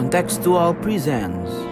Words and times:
Contextual 0.00 0.72
presents 0.80 1.69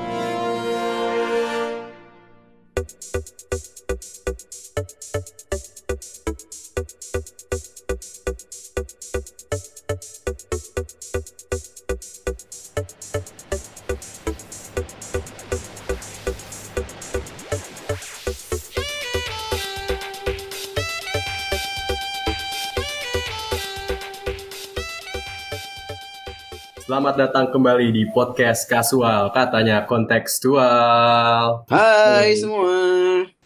Selamat 27.08 27.24
datang 27.32 27.48
kembali 27.48 27.88
di 27.88 28.04
podcast 28.12 28.68
kasual, 28.68 29.32
katanya 29.32 29.88
kontekstual. 29.88 31.64
Hai 31.72 32.36
Hmm. 32.36 32.36
semua. 32.36 32.76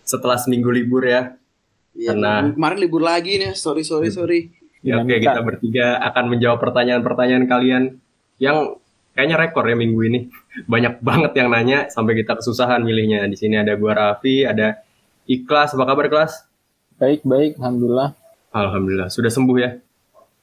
Setelah 0.03 0.35
seminggu 0.35 0.67
libur 0.67 1.07
ya, 1.07 1.39
Ya, 1.95 2.11
Karena- 2.11 2.51
kemarin 2.51 2.79
libur 2.83 3.07
lagi 3.07 3.39
nih. 3.39 3.55
Sorry 3.55 3.87
sorry 3.87 4.11
Hmm. 4.11 4.19
sorry. 4.19 4.51
ya 4.83 4.99
oke 4.99 5.07
Dinamika. 5.07 5.39
kita 5.39 5.41
bertiga 5.47 5.87
akan 6.03 6.25
menjawab 6.27 6.59
pertanyaan-pertanyaan 6.59 7.45
kalian 7.47 7.83
yang 8.43 8.83
kayaknya 9.15 9.37
rekor 9.39 9.63
ya 9.71 9.79
minggu 9.79 10.11
ini. 10.11 10.27
Banyak 10.67 10.99
banget 10.99 11.31
yang 11.39 11.55
nanya 11.55 11.87
sampai 11.87 12.19
kita 12.19 12.35
kesusahan 12.35 12.83
milihnya. 12.83 13.31
Di 13.31 13.39
sini 13.39 13.63
ada 13.63 13.79
gua 13.79 13.95
Raffi, 13.95 14.43
ada 14.43 14.83
Ikhlas, 15.31 15.71
apa 15.79 15.87
kabar 15.87 16.11
Ikhlas? 16.11 16.51
Baik, 16.99 17.23
baik. 17.23 17.63
Alhamdulillah. 17.63 18.11
Alhamdulillah, 18.51 19.07
sudah 19.07 19.31
sembuh 19.31 19.55
ya. 19.55 19.79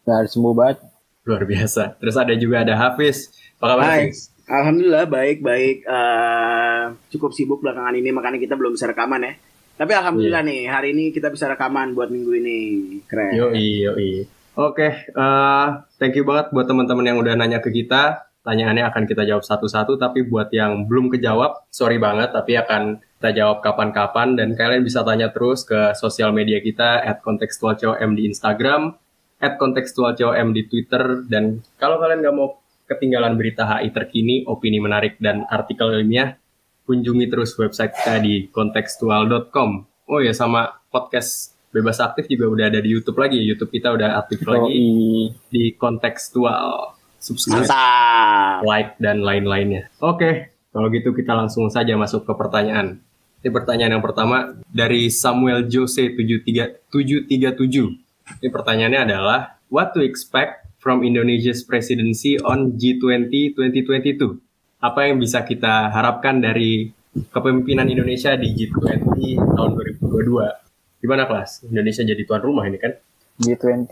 Udah 0.08 0.24
sembuh 0.24 0.56
banget. 0.56 0.80
Luar 1.30 1.46
biasa. 1.46 2.02
Terus 2.02 2.16
ada 2.18 2.34
juga 2.34 2.66
ada 2.66 2.74
Hafiz. 2.74 3.30
Apa 3.62 3.78
kabar 3.78 3.86
Hai. 3.86 4.10
Hafiz? 4.10 4.34
Alhamdulillah 4.50 5.06
baik 5.06 5.46
baik. 5.46 5.86
Eh, 5.86 6.84
cukup 7.14 7.38
sibuk 7.38 7.62
belakangan 7.62 7.94
ini 7.94 8.10
makanya 8.10 8.42
kita 8.42 8.58
belum 8.58 8.74
bisa 8.74 8.90
rekaman 8.90 9.22
ya. 9.22 9.34
Tapi 9.78 9.94
alhamdulillah 9.94 10.42
nih 10.42 10.66
hari 10.66 10.98
ini 10.98 11.14
kita 11.14 11.30
bisa 11.30 11.46
rekaman 11.46 11.94
buat 11.94 12.10
minggu 12.10 12.34
ini. 12.34 12.58
Keren. 13.06 13.38
Yoi, 13.38 13.86
yoi. 13.86 14.12
Oke, 14.58 15.06
eh, 15.06 15.68
thank 16.02 16.18
you 16.18 16.26
banget 16.26 16.50
buat 16.50 16.66
teman-teman 16.66 17.06
yang 17.06 17.22
udah 17.22 17.38
nanya 17.38 17.62
ke 17.62 17.70
kita. 17.70 18.28
Tanyaannya 18.40 18.88
akan 18.88 19.04
kita 19.04 19.28
jawab 19.28 19.44
satu-satu, 19.44 20.00
tapi 20.00 20.24
buat 20.24 20.48
yang 20.56 20.88
belum 20.88 21.12
kejawab, 21.12 21.70
sorry 21.70 22.00
banget, 22.00 22.32
tapi 22.32 22.56
akan 22.56 22.98
kita 23.20 23.36
jawab 23.36 23.60
kapan-kapan. 23.60 24.40
Dan 24.40 24.56
kalian 24.56 24.82
bisa 24.82 25.04
tanya 25.04 25.30
terus 25.30 25.68
ke 25.68 25.92
sosial 25.94 26.32
media 26.32 26.64
kita, 26.64 27.04
at 27.04 27.20
kontekstualcom 27.20 28.16
di 28.16 28.32
Instagram, 28.32 28.96
at 29.40 29.56
kontekstualcom 29.56 30.52
di 30.52 30.68
Twitter. 30.68 31.24
Dan 31.26 31.64
kalau 31.80 31.98
kalian 31.98 32.22
nggak 32.22 32.36
mau 32.36 32.60
ketinggalan 32.86 33.40
berita 33.40 33.64
HI 33.66 33.90
terkini, 33.96 34.44
opini 34.46 34.84
menarik, 34.84 35.16
dan 35.18 35.48
artikel 35.48 35.96
ilmiah, 35.96 36.36
kunjungi 36.84 37.26
terus 37.32 37.56
website 37.56 37.96
kita 37.96 38.20
di 38.20 38.52
kontekstual.com. 38.52 39.88
Oh 40.10 40.20
ya, 40.20 40.34
sama 40.34 40.82
podcast 40.90 41.60
Bebas 41.70 42.02
Aktif 42.02 42.26
juga 42.26 42.50
udah 42.50 42.66
ada 42.66 42.82
di 42.82 42.90
YouTube 42.90 43.22
lagi. 43.22 43.38
YouTube 43.38 43.70
kita 43.70 43.94
udah 43.94 44.18
aktif 44.18 44.42
lagi 44.42 44.74
Yoi. 44.74 45.38
di 45.54 45.64
kontekstual. 45.78 46.98
Subscribe, 47.20 47.68
Mantap. 47.68 48.64
like, 48.64 48.96
dan 48.98 49.22
lain-lainnya. 49.22 49.92
Oke, 50.00 50.56
kalau 50.72 50.88
gitu 50.90 51.12
kita 51.14 51.36
langsung 51.36 51.68
saja 51.70 51.94
masuk 52.00 52.26
ke 52.26 52.34
pertanyaan. 52.34 53.04
Ini 53.44 53.52
pertanyaan 53.54 54.00
yang 54.00 54.04
pertama 54.04 54.56
dari 54.72 55.12
Samuel 55.14 55.68
Jose 55.70 56.16
73 56.16 56.90
737. 56.90 58.09
Ini 58.38 58.50
pertanyaannya 58.54 59.02
adalah, 59.10 59.40
What 59.70 59.94
to 59.98 60.02
expect 60.02 60.66
from 60.82 61.06
Indonesia's 61.06 61.62
presidency 61.62 62.38
on 62.42 62.78
G20 62.78 63.54
2022? 63.58 64.38
Apa 64.82 65.10
yang 65.10 65.18
bisa 65.22 65.46
kita 65.46 65.90
harapkan 65.94 66.42
dari 66.42 66.90
kepemimpinan 67.34 67.90
Indonesia 67.90 68.34
di 68.38 68.54
G20 68.54 69.38
tahun 69.38 69.70
2022? 70.02 71.04
Gimana 71.06 71.24
kelas? 71.30 71.70
Indonesia 71.70 72.02
jadi 72.02 72.22
tuan 72.26 72.42
rumah 72.42 72.66
ini 72.66 72.78
kan? 72.82 72.98
G20 73.40 73.92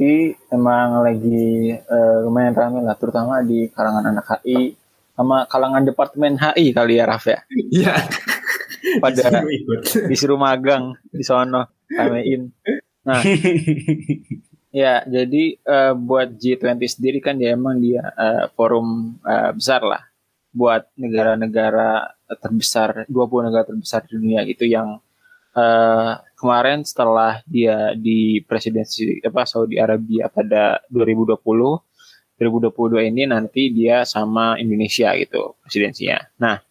emang 0.52 1.06
lagi 1.06 1.72
eh, 1.72 2.18
lumayan 2.26 2.52
ramai 2.58 2.84
lah, 2.84 2.98
terutama 3.00 3.40
di 3.46 3.72
kalangan 3.72 4.12
anak 4.12 4.44
HI 4.44 4.76
sama 5.18 5.48
kalangan 5.50 5.82
departemen 5.88 6.36
HI 6.38 6.76
kali 6.76 7.00
ya, 7.00 7.06
Raf 7.08 7.26
ya. 7.26 7.40
Iya. 7.54 7.96
Pada 9.04 9.20
Disuruh 9.20 9.52
ikut. 9.52 9.80
disuruh 10.08 10.40
magang 10.40 10.96
di 11.12 11.24
sono, 11.26 11.68
ramein. 11.92 12.54
Nah, 13.08 13.24
ya 14.84 15.02
jadi 15.08 15.44
eh, 15.56 15.94
buat 15.96 16.36
G20 16.36 16.84
sendiri 16.84 17.20
kan 17.24 17.40
dia 17.40 17.56
emang 17.56 17.80
dia 17.80 18.04
eh, 18.04 18.46
forum 18.52 19.16
eh, 19.24 19.52
besar 19.56 19.82
lah 19.88 20.04
buat 20.52 20.92
negara-negara 21.00 22.18
terbesar 22.42 23.08
20 23.08 23.48
negara 23.48 23.64
terbesar 23.64 24.04
di 24.10 24.20
dunia 24.20 24.44
itu 24.44 24.68
yang 24.68 25.00
eh, 25.56 26.12
kemarin 26.36 26.84
setelah 26.84 27.40
dia 27.48 27.96
di 27.96 28.44
presidensi 28.44 29.24
apa 29.24 29.48
Saudi 29.48 29.80
Arabia 29.80 30.28
pada 30.28 30.84
2020 30.92 31.40
2022 32.38 33.10
ini 33.10 33.26
nanti 33.26 33.74
dia 33.74 34.06
sama 34.06 34.62
Indonesia 34.62 35.10
gitu 35.18 35.58
presidensinya. 35.66 36.22
Nah, 36.38 36.62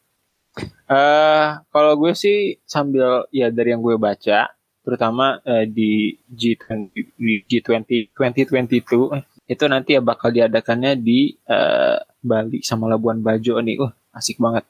eh 0.86 1.48
kalau 1.74 1.92
gue 1.98 2.14
sih 2.14 2.54
sambil 2.62 3.26
ya 3.34 3.50
dari 3.50 3.74
yang 3.74 3.82
gue 3.82 3.98
baca 3.98 4.55
terutama 4.86 5.42
eh, 5.42 5.66
di 5.66 6.14
G20 6.30 6.94
di 7.18 7.42
G20 7.42 8.14
2022 8.14 9.18
eh, 9.18 9.24
itu 9.50 9.64
nanti 9.66 9.98
ya 9.98 10.02
bakal 10.02 10.30
diadakannya 10.30 10.94
di 11.02 11.34
eh, 11.34 11.98
Bali 12.22 12.62
sama 12.62 12.86
Labuan 12.86 13.18
Bajo 13.18 13.58
nih. 13.58 13.82
Uh, 13.82 13.90
asik 14.14 14.38
banget. 14.38 14.62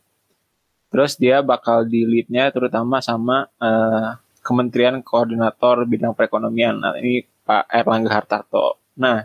Terus 0.89 1.21
dia 1.21 1.45
bakal 1.45 1.85
di 1.85 2.09
leadnya 2.09 2.49
terutama 2.49 3.05
sama 3.05 3.45
eh, 3.61 4.11
Kementerian 4.41 5.03
Koordinator 5.03 5.85
Bidang 5.85 6.15
Perekonomian. 6.15 6.79
Nah, 6.79 6.95
ini 6.97 7.21
Pak 7.21 7.67
Erlangga 7.71 8.11
Hartarto. 8.15 8.79
Nah, 8.97 9.21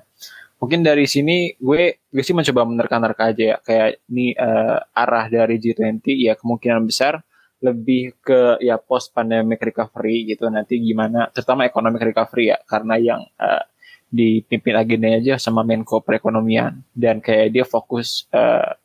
mungkin 0.57 0.81
dari 0.81 1.05
sini 1.05 1.53
gue 1.57 2.01
gue 2.09 2.23
sih 2.25 2.33
mencoba 2.33 2.65
menerka-nerka 2.65 3.33
aja 3.33 3.43
ya 3.55 3.57
kayak 3.61 4.03
ini 4.09 4.33
eh, 4.33 4.77
arah 4.93 5.25
dari 5.29 5.57
G20 5.61 6.05
ya 6.21 6.33
kemungkinan 6.37 6.85
besar 6.89 7.21
lebih 7.61 8.17
ke 8.25 8.57
ya 8.57 8.81
post 8.81 9.13
pandemic 9.13 9.61
recovery 9.61 10.33
gitu 10.33 10.49
nanti 10.49 10.81
gimana 10.81 11.29
terutama 11.29 11.63
economic 11.69 12.01
recovery 12.01 12.49
ya 12.51 12.57
karena 12.65 12.97
yang 12.97 13.21
eh, 13.37 13.63
dipimpin 14.11 14.75
agendanya 14.75 15.17
aja 15.21 15.35
sama 15.37 15.61
Menko 15.63 16.01
Perekonomian 16.03 16.81
dan 16.91 17.21
kayak 17.21 17.53
dia 17.53 17.63
fokus 17.63 18.25
eh, 18.33 18.75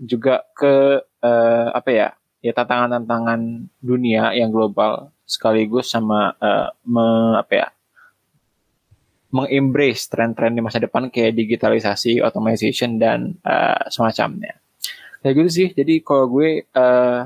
juga 0.00 0.42
ke 0.56 1.04
eh, 1.20 1.68
apa 1.70 1.90
ya 1.92 2.08
ya 2.40 2.52
tantangan-tantangan 2.56 3.70
dunia 3.78 4.32
yang 4.32 4.48
global 4.48 5.12
sekaligus 5.28 5.92
sama 5.92 6.32
eh, 6.40 6.68
me- 6.88 7.36
apa 7.38 7.52
ya 7.52 7.68
mengembrace 9.34 10.06
tren-tren 10.06 10.54
di 10.54 10.62
masa 10.62 10.78
depan 10.78 11.10
kayak 11.10 11.34
digitalisasi, 11.34 12.22
automation 12.22 13.02
dan 13.02 13.34
eh, 13.42 13.82
semacamnya. 13.90 14.54
Kayak 15.18 15.34
gitu 15.42 15.50
sih. 15.50 15.68
Jadi 15.74 16.06
kalau 16.06 16.30
gue 16.30 16.62
eh, 16.62 17.20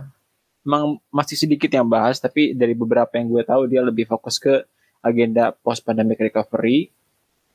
emang 0.67 0.99
masih 1.11 1.37
sedikit 1.39 1.71
yang 1.71 1.87
bahas, 1.87 2.19
tapi 2.19 2.55
dari 2.55 2.75
beberapa 2.75 3.15
yang 3.17 3.29
gue 3.31 3.43
tahu 3.45 3.67
dia 3.71 3.83
lebih 3.83 4.09
fokus 4.09 4.39
ke 4.41 4.65
agenda 5.03 5.55
post 5.55 5.83
pandemic 5.87 6.19
recovery. 6.19 6.91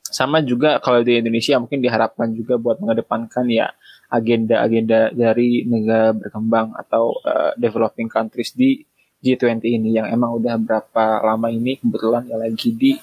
Sama 0.04 0.44
juga 0.46 0.78
kalau 0.78 1.02
di 1.02 1.18
Indonesia 1.18 1.58
mungkin 1.58 1.82
diharapkan 1.82 2.30
juga 2.36 2.60
buat 2.60 2.78
mengedepankan 2.78 3.50
ya 3.50 3.74
agenda-agenda 4.14 5.10
dari 5.10 5.66
negara 5.66 6.14
berkembang 6.14 6.78
atau 6.78 7.18
eh, 7.26 7.52
developing 7.58 8.06
countries 8.06 8.54
di 8.54 8.86
G20 9.24 9.64
ini 9.64 9.96
yang 9.96 10.12
emang 10.12 10.36
udah 10.38 10.60
berapa 10.60 11.24
lama 11.24 11.48
ini 11.48 11.80
kebetulan 11.80 12.28
ya 12.28 12.36
lagi 12.36 12.76
di 12.76 13.00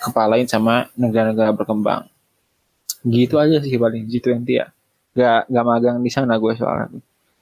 kepalain 0.00 0.48
sama 0.48 0.88
negara-negara 0.96 1.52
berkembang. 1.52 2.08
Gitu 3.04 3.36
aja 3.36 3.60
sih 3.60 3.76
paling 3.76 4.08
G20 4.08 4.48
ya. 4.48 4.66
Gak, 5.12 5.50
gak 5.50 5.66
magang 5.66 6.00
di 6.00 6.10
sana 6.10 6.40
gue 6.40 6.56
soalnya. 6.56 6.88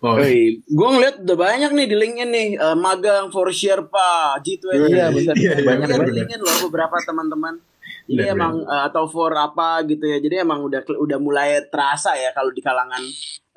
Oh, 0.06 0.14
gue 0.54 0.88
ngeliat 0.94 1.26
udah 1.26 1.34
banyak 1.34 1.70
nih 1.74 1.86
di 1.90 1.96
linknya 1.98 2.26
nih 2.30 2.48
eh, 2.54 2.76
magang 2.78 3.26
for 3.34 3.50
Sherpa 3.50 4.38
G20. 4.38 4.70
Iya, 4.94 5.10
benar. 5.10 5.34
Iya, 5.34 5.52
iya, 5.58 5.66
Banyak 5.66 5.88
benar. 5.90 6.06
linknya 6.14 6.38
loh 6.38 6.70
beberapa 6.70 6.94
teman-teman. 7.02 7.58
Jadi 8.06 8.22
Benar, 8.22 8.38
emang 8.38 8.54
eh, 8.62 8.82
atau 8.86 9.04
for 9.10 9.34
apa 9.34 9.82
gitu 9.90 10.06
ya. 10.06 10.22
Jadi 10.22 10.46
emang 10.46 10.62
udah 10.62 10.78
udah 10.94 11.18
mulai 11.18 11.58
terasa 11.66 12.14
ya 12.14 12.30
kalau 12.30 12.54
di 12.54 12.62
kalangan 12.62 13.02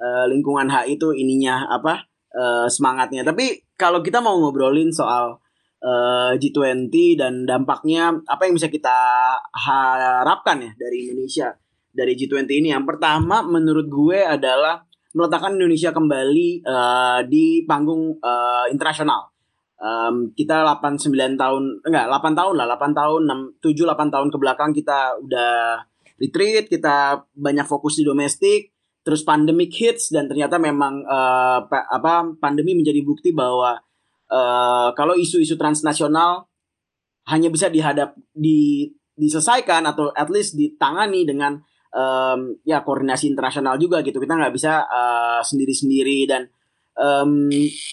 eh, 0.02 0.26
lingkungan 0.34 0.66
HI 0.74 0.98
itu 0.98 1.14
ininya 1.14 1.70
apa 1.70 2.02
eh, 2.34 2.66
semangatnya. 2.66 3.22
Tapi 3.22 3.78
kalau 3.78 4.02
kita 4.02 4.18
mau 4.18 4.34
ngobrolin 4.42 4.90
soal 4.90 5.38
eh, 5.86 6.34
G20 6.42 6.90
dan 7.14 7.46
dampaknya 7.46 8.10
apa 8.26 8.50
yang 8.50 8.58
bisa 8.58 8.74
kita 8.74 8.98
harapkan 9.54 10.66
ya 10.66 10.72
dari 10.82 11.14
Indonesia 11.14 11.54
dari 11.94 12.18
G20 12.18 12.50
ini. 12.50 12.74
Yang 12.74 12.90
pertama 12.90 13.46
menurut 13.46 13.86
gue 13.86 14.26
adalah 14.26 14.89
meletakkan 15.14 15.58
Indonesia 15.58 15.90
kembali 15.90 16.50
eh, 16.62 17.20
di 17.26 17.64
panggung 17.66 18.18
eh, 18.20 18.66
internasional. 18.70 19.30
Em, 19.80 20.36
kita 20.36 20.68
8 20.68 21.00
9 21.00 21.40
tahun 21.40 21.64
enggak 21.88 22.06
8 22.12 22.36
tahun 22.36 22.54
lah 22.60 22.68
8 22.76 23.00
tahun 23.00 23.22
6 23.56 23.64
7 23.64 23.88
8 23.88 24.12
tahun 24.12 24.28
ke 24.28 24.38
belakang 24.38 24.72
kita 24.76 25.16
udah 25.24 25.80
retreat, 26.20 26.68
kita 26.68 27.24
banyak 27.32 27.64
fokus 27.64 27.96
di 27.96 28.04
domestik 28.04 28.76
terus 29.08 29.24
pandemic 29.24 29.72
hits 29.72 30.12
dan 30.12 30.28
ternyata 30.28 30.60
memang 30.60 31.02
uh, 31.08 31.64
apa 31.66 32.28
pandemi 32.38 32.76
menjadi 32.76 33.00
bukti 33.02 33.32
bahwa 33.32 33.80
uh, 34.28 34.92
kalau 34.94 35.16
isu-isu 35.16 35.56
transnasional 35.56 36.46
hanya 37.32 37.48
bisa 37.48 37.72
dihadap 37.72 38.14
di 38.36 38.92
diselesaikan 39.16 39.88
atau 39.88 40.12
at 40.16 40.28
least 40.32 40.56
ditangani 40.56 41.24
dengan 41.24 41.60
um, 41.94 42.56
ya 42.66 42.82
koordinasi 42.82 43.30
internasional 43.30 43.78
juga 43.82 44.02
gitu 44.06 44.18
kita 44.18 44.38
nggak 44.38 44.54
bisa 44.54 44.86
uh, 44.86 45.42
sendiri-sendiri 45.42 46.30
dan 46.30 46.50
um, 46.98 47.50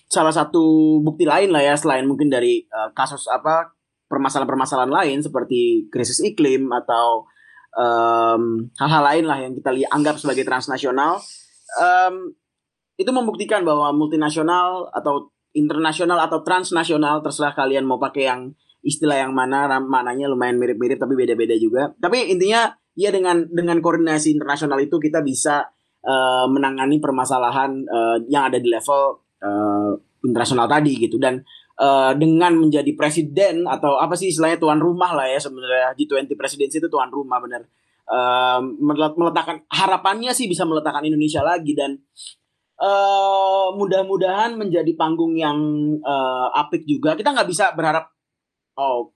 salah 0.08 0.32
satu 0.32 0.98
bukti 1.00 1.24
lain 1.28 1.52
lah 1.52 1.62
ya 1.62 1.74
selain 1.76 2.04
mungkin 2.04 2.32
dari 2.32 2.64
uh, 2.68 2.92
kasus 2.92 3.28
apa 3.28 3.72
permasalahan-permasalahan 4.06 4.92
lain 4.92 5.18
seperti 5.20 5.90
krisis 5.90 6.22
iklim 6.22 6.70
atau 6.70 7.26
hal-hal 8.80 9.02
um, 9.04 9.08
lain 9.12 9.24
lah 9.28 9.36
yang 9.36 9.52
kita 9.52 9.68
anggap 9.92 10.16
sebagai 10.16 10.48
transnasional 10.48 11.20
um, 11.76 12.32
itu 12.96 13.10
membuktikan 13.12 13.60
bahwa 13.68 13.92
multinasional 13.92 14.88
atau 14.96 15.28
internasional 15.52 16.20
atau 16.24 16.40
transnasional 16.40 17.20
terserah 17.20 17.52
kalian 17.52 17.84
mau 17.84 18.00
pakai 18.00 18.28
yang 18.28 18.40
istilah 18.80 19.18
yang 19.18 19.32
mana 19.36 19.66
maknanya 19.80 20.28
lumayan 20.28 20.56
mirip-mirip 20.56 20.96
tapi 20.96 21.18
beda-beda 21.18 21.56
juga. 21.58 21.92
Tapi 21.98 22.32
intinya 22.32 22.72
ya 22.96 23.12
dengan 23.12 23.44
dengan 23.46 23.78
koordinasi 23.84 24.32
internasional 24.32 24.80
itu 24.80 24.96
kita 24.96 25.20
bisa 25.20 25.68
uh, 26.02 26.48
menangani 26.48 26.98
permasalahan 26.98 27.84
uh, 27.86 28.16
yang 28.26 28.48
ada 28.48 28.56
di 28.56 28.72
level 28.72 29.20
uh, 29.44 29.92
internasional 30.24 30.66
tadi 30.66 30.96
gitu. 30.96 31.20
Dan 31.20 31.44
uh, 31.78 32.16
dengan 32.16 32.56
menjadi 32.56 32.90
presiden 32.96 33.68
atau 33.68 34.00
apa 34.00 34.16
sih 34.16 34.32
istilahnya 34.32 34.56
tuan 34.56 34.80
rumah 34.80 35.12
lah 35.12 35.28
ya 35.28 35.38
sebenarnya. 35.38 35.94
G20 35.94 36.32
presidensi 36.34 36.80
itu 36.80 36.88
tuan 36.88 37.12
rumah 37.12 37.38
benar 37.38 37.62
uh, 38.10 38.60
meletakkan 39.14 39.62
harapannya 39.70 40.32
sih 40.32 40.46
bisa 40.46 40.62
meletakkan 40.62 41.04
Indonesia 41.04 41.42
lagi 41.42 41.74
dan 41.74 41.98
uh, 42.78 43.74
mudah-mudahan 43.74 44.54
menjadi 44.54 44.92
panggung 44.94 45.34
yang 45.34 45.58
uh, 46.02 46.48
apik 46.54 46.86
juga. 46.86 47.18
Kita 47.18 47.34
nggak 47.34 47.48
bisa 47.50 47.74
berharap 47.74 48.10
oh 48.78 49.12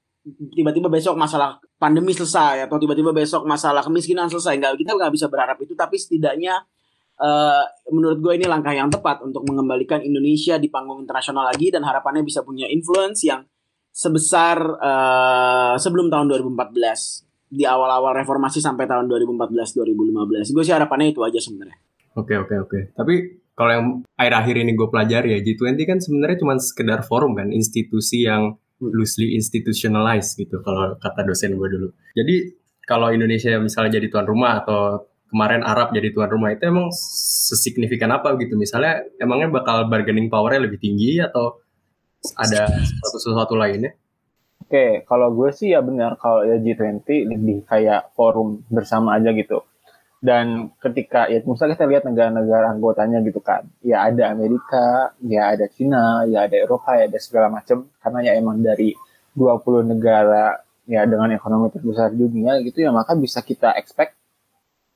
tiba-tiba 0.53 0.93
besok 0.93 1.17
masalah 1.17 1.57
pandemi 1.81 2.13
selesai 2.13 2.69
atau 2.69 2.77
tiba-tiba 2.77 3.17
besok 3.17 3.49
masalah 3.49 3.81
kemiskinan 3.81 4.29
selesai 4.29 4.61
nggak 4.61 4.85
kita 4.85 4.93
nggak 4.93 5.13
bisa 5.17 5.33
berharap 5.33 5.57
itu 5.65 5.73
tapi 5.73 5.97
setidaknya 5.97 6.61
uh, 7.17 7.65
menurut 7.89 8.21
gue 8.21 8.33
ini 8.37 8.45
langkah 8.45 8.77
yang 8.77 8.93
tepat 8.93 9.25
untuk 9.25 9.49
mengembalikan 9.49 10.05
Indonesia 10.05 10.61
di 10.61 10.69
panggung 10.69 11.01
internasional 11.01 11.49
lagi 11.49 11.73
dan 11.73 11.81
harapannya 11.81 12.21
bisa 12.21 12.45
punya 12.45 12.69
influence 12.69 13.25
yang 13.25 13.41
sebesar 13.89 14.61
uh, 14.61 15.75
sebelum 15.81 16.13
tahun 16.13 16.29
2014 16.37 17.49
di 17.51 17.65
awal-awal 17.65 18.15
reformasi 18.15 18.61
sampai 18.63 18.85
tahun 18.85 19.09
2014 19.09 19.81
2015 19.81 20.55
gue 20.55 20.63
sih 20.63 20.75
harapannya 20.77 21.17
itu 21.17 21.25
aja 21.25 21.41
sebenarnya. 21.41 21.81
Oke 22.15 22.37
oke 22.37 22.55
oke. 22.61 22.79
Tapi 22.93 23.15
kalau 23.57 23.73
yang 23.73 23.87
akhir-akhir 24.17 24.57
ini 24.63 24.73
gue 24.77 24.89
pelajari 24.89 25.29
ya 25.37 25.41
G20 25.43 25.81
kan 25.89 25.99
sebenarnya 25.99 26.39
cuma 26.45 26.55
sekedar 26.61 27.01
forum 27.05 27.35
kan 27.37 27.51
institusi 27.51 28.25
yang 28.29 28.57
loosely 28.81 29.37
institutionalized 29.37 30.35
gitu 30.41 30.59
kalau 30.65 30.97
kata 30.99 31.29
dosen 31.29 31.55
gue 31.55 31.69
dulu. 31.69 31.89
Jadi 32.17 32.57
kalau 32.89 33.13
Indonesia 33.13 33.55
misalnya 33.61 34.01
jadi 34.01 34.09
tuan 34.11 34.27
rumah 34.27 34.65
atau 34.65 35.07
kemarin 35.31 35.63
Arab 35.63 35.95
jadi 35.95 36.11
tuan 36.11 36.27
rumah 36.27 36.51
itu 36.51 36.67
emang 36.67 36.91
sesignifikan 36.91 38.11
apa 38.11 38.35
gitu 38.43 38.59
misalnya 38.59 39.07
emangnya 39.23 39.63
bakal 39.63 39.87
bargaining 39.87 40.27
powernya 40.27 40.67
lebih 40.67 40.83
tinggi 40.83 41.23
atau 41.23 41.63
ada 42.35 42.67
sesuatu 42.67 43.17
sesuatu 43.23 43.55
lainnya? 43.55 43.95
Oke, 44.61 45.07
kalau 45.09 45.33
gue 45.33 45.51
sih 45.55 45.73
ya 45.73 45.81
benar 45.81 46.19
kalau 46.21 46.45
ya 46.45 46.59
G20 46.61 47.31
lebih 47.31 47.65
kayak 47.65 48.13
forum 48.19 48.67
bersama 48.69 49.17
aja 49.17 49.33
gitu 49.33 49.63
dan 50.21 50.69
ketika 50.77 51.33
ya 51.33 51.41
misalnya 51.49 51.81
kita 51.81 51.89
lihat 51.89 52.05
negara-negara 52.05 52.77
anggotanya 52.77 53.25
gitu 53.25 53.41
kan 53.41 53.65
ya 53.81 54.05
ada 54.05 54.29
Amerika 54.29 55.17
ya 55.25 55.57
ada 55.57 55.65
Cina 55.73 56.29
ya 56.29 56.45
ada 56.45 56.61
Eropa 56.61 56.93
ya 57.01 57.09
ada 57.09 57.17
segala 57.17 57.49
macam. 57.49 57.89
Karena 58.05 58.21
ya 58.29 58.33
emang 58.37 58.61
dari 58.61 58.93
20 59.33 59.97
negara 59.97 60.61
ya 60.85 61.09
dengan 61.09 61.33
ekonomi 61.33 61.73
terbesar 61.73 62.13
dunia 62.13 62.61
gitu 62.61 62.85
ya 62.85 62.93
maka 62.93 63.17
bisa 63.17 63.41
kita 63.41 63.73
expect 63.81 64.13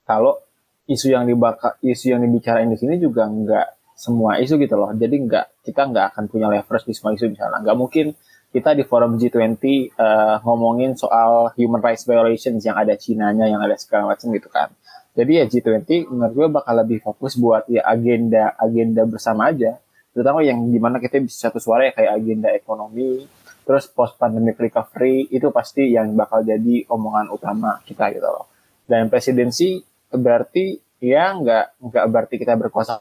kalau 0.05 0.37
isu 0.85 1.17
yang 1.17 1.25
dibaka 1.25 1.81
isu 1.81 2.13
yang 2.13 2.21
dibicarain 2.21 2.69
di 2.69 2.77
sini 2.77 3.01
juga 3.01 3.25
nggak 3.25 3.97
semua 3.97 4.37
isu 4.45 4.61
gitu 4.61 4.77
loh. 4.77 4.93
Jadi 4.93 5.25
nggak 5.25 5.65
kita 5.65 5.89
nggak 5.89 6.05
akan 6.13 6.25
punya 6.29 6.53
leverage 6.53 6.85
di 6.85 6.93
semua 6.93 7.17
isu 7.17 7.33
misalnya 7.33 7.65
nggak 7.65 7.77
mungkin 7.81 8.13
kita 8.53 8.77
di 8.77 8.85
forum 8.85 9.17
G20 9.17 9.41
uh, 9.41 9.49
eh, 9.49 10.37
ngomongin 10.45 10.95
soal 10.95 11.51
human 11.57 11.81
rights 11.81 12.05
violations 12.05 12.61
yang 12.63 12.77
ada 12.79 12.93
Cina-nya 12.95 13.51
yang 13.51 13.59
ada 13.59 13.75
segala 13.75 14.15
macam 14.15 14.31
gitu 14.31 14.47
kan 14.47 14.71
jadi 15.15 15.33
ya 15.41 15.45
G20 15.47 16.11
menurut 16.11 16.35
gue 16.35 16.49
bakal 16.51 16.75
lebih 16.83 16.99
fokus 16.99 17.39
buat 17.39 17.71
ya 17.71 17.87
agenda 17.87 18.59
agenda 18.59 19.07
bersama 19.07 19.55
aja. 19.55 19.79
Terutama 20.11 20.43
yang 20.43 20.59
di 20.71 20.79
mana 20.83 20.99
kita 20.99 21.23
bisa 21.23 21.51
satu 21.51 21.63
suara 21.63 21.87
ya 21.87 21.93
kayak 21.95 22.13
agenda 22.19 22.51
ekonomi, 22.51 23.23
terus 23.63 23.87
post 23.87 24.19
pandemic 24.19 24.59
recovery 24.59 25.31
itu 25.31 25.55
pasti 25.55 25.95
yang 25.95 26.19
bakal 26.19 26.43
jadi 26.43 26.87
omongan 26.91 27.31
utama 27.31 27.79
kita 27.87 28.11
gitu 28.11 28.27
loh. 28.27 28.51
Dan 28.91 29.07
presidensi 29.07 29.79
berarti 30.11 30.83
ya 30.99 31.31
nggak 31.35 31.79
nggak 31.79 32.05
berarti 32.11 32.35
kita 32.35 32.59
berkuasa. 32.59 32.99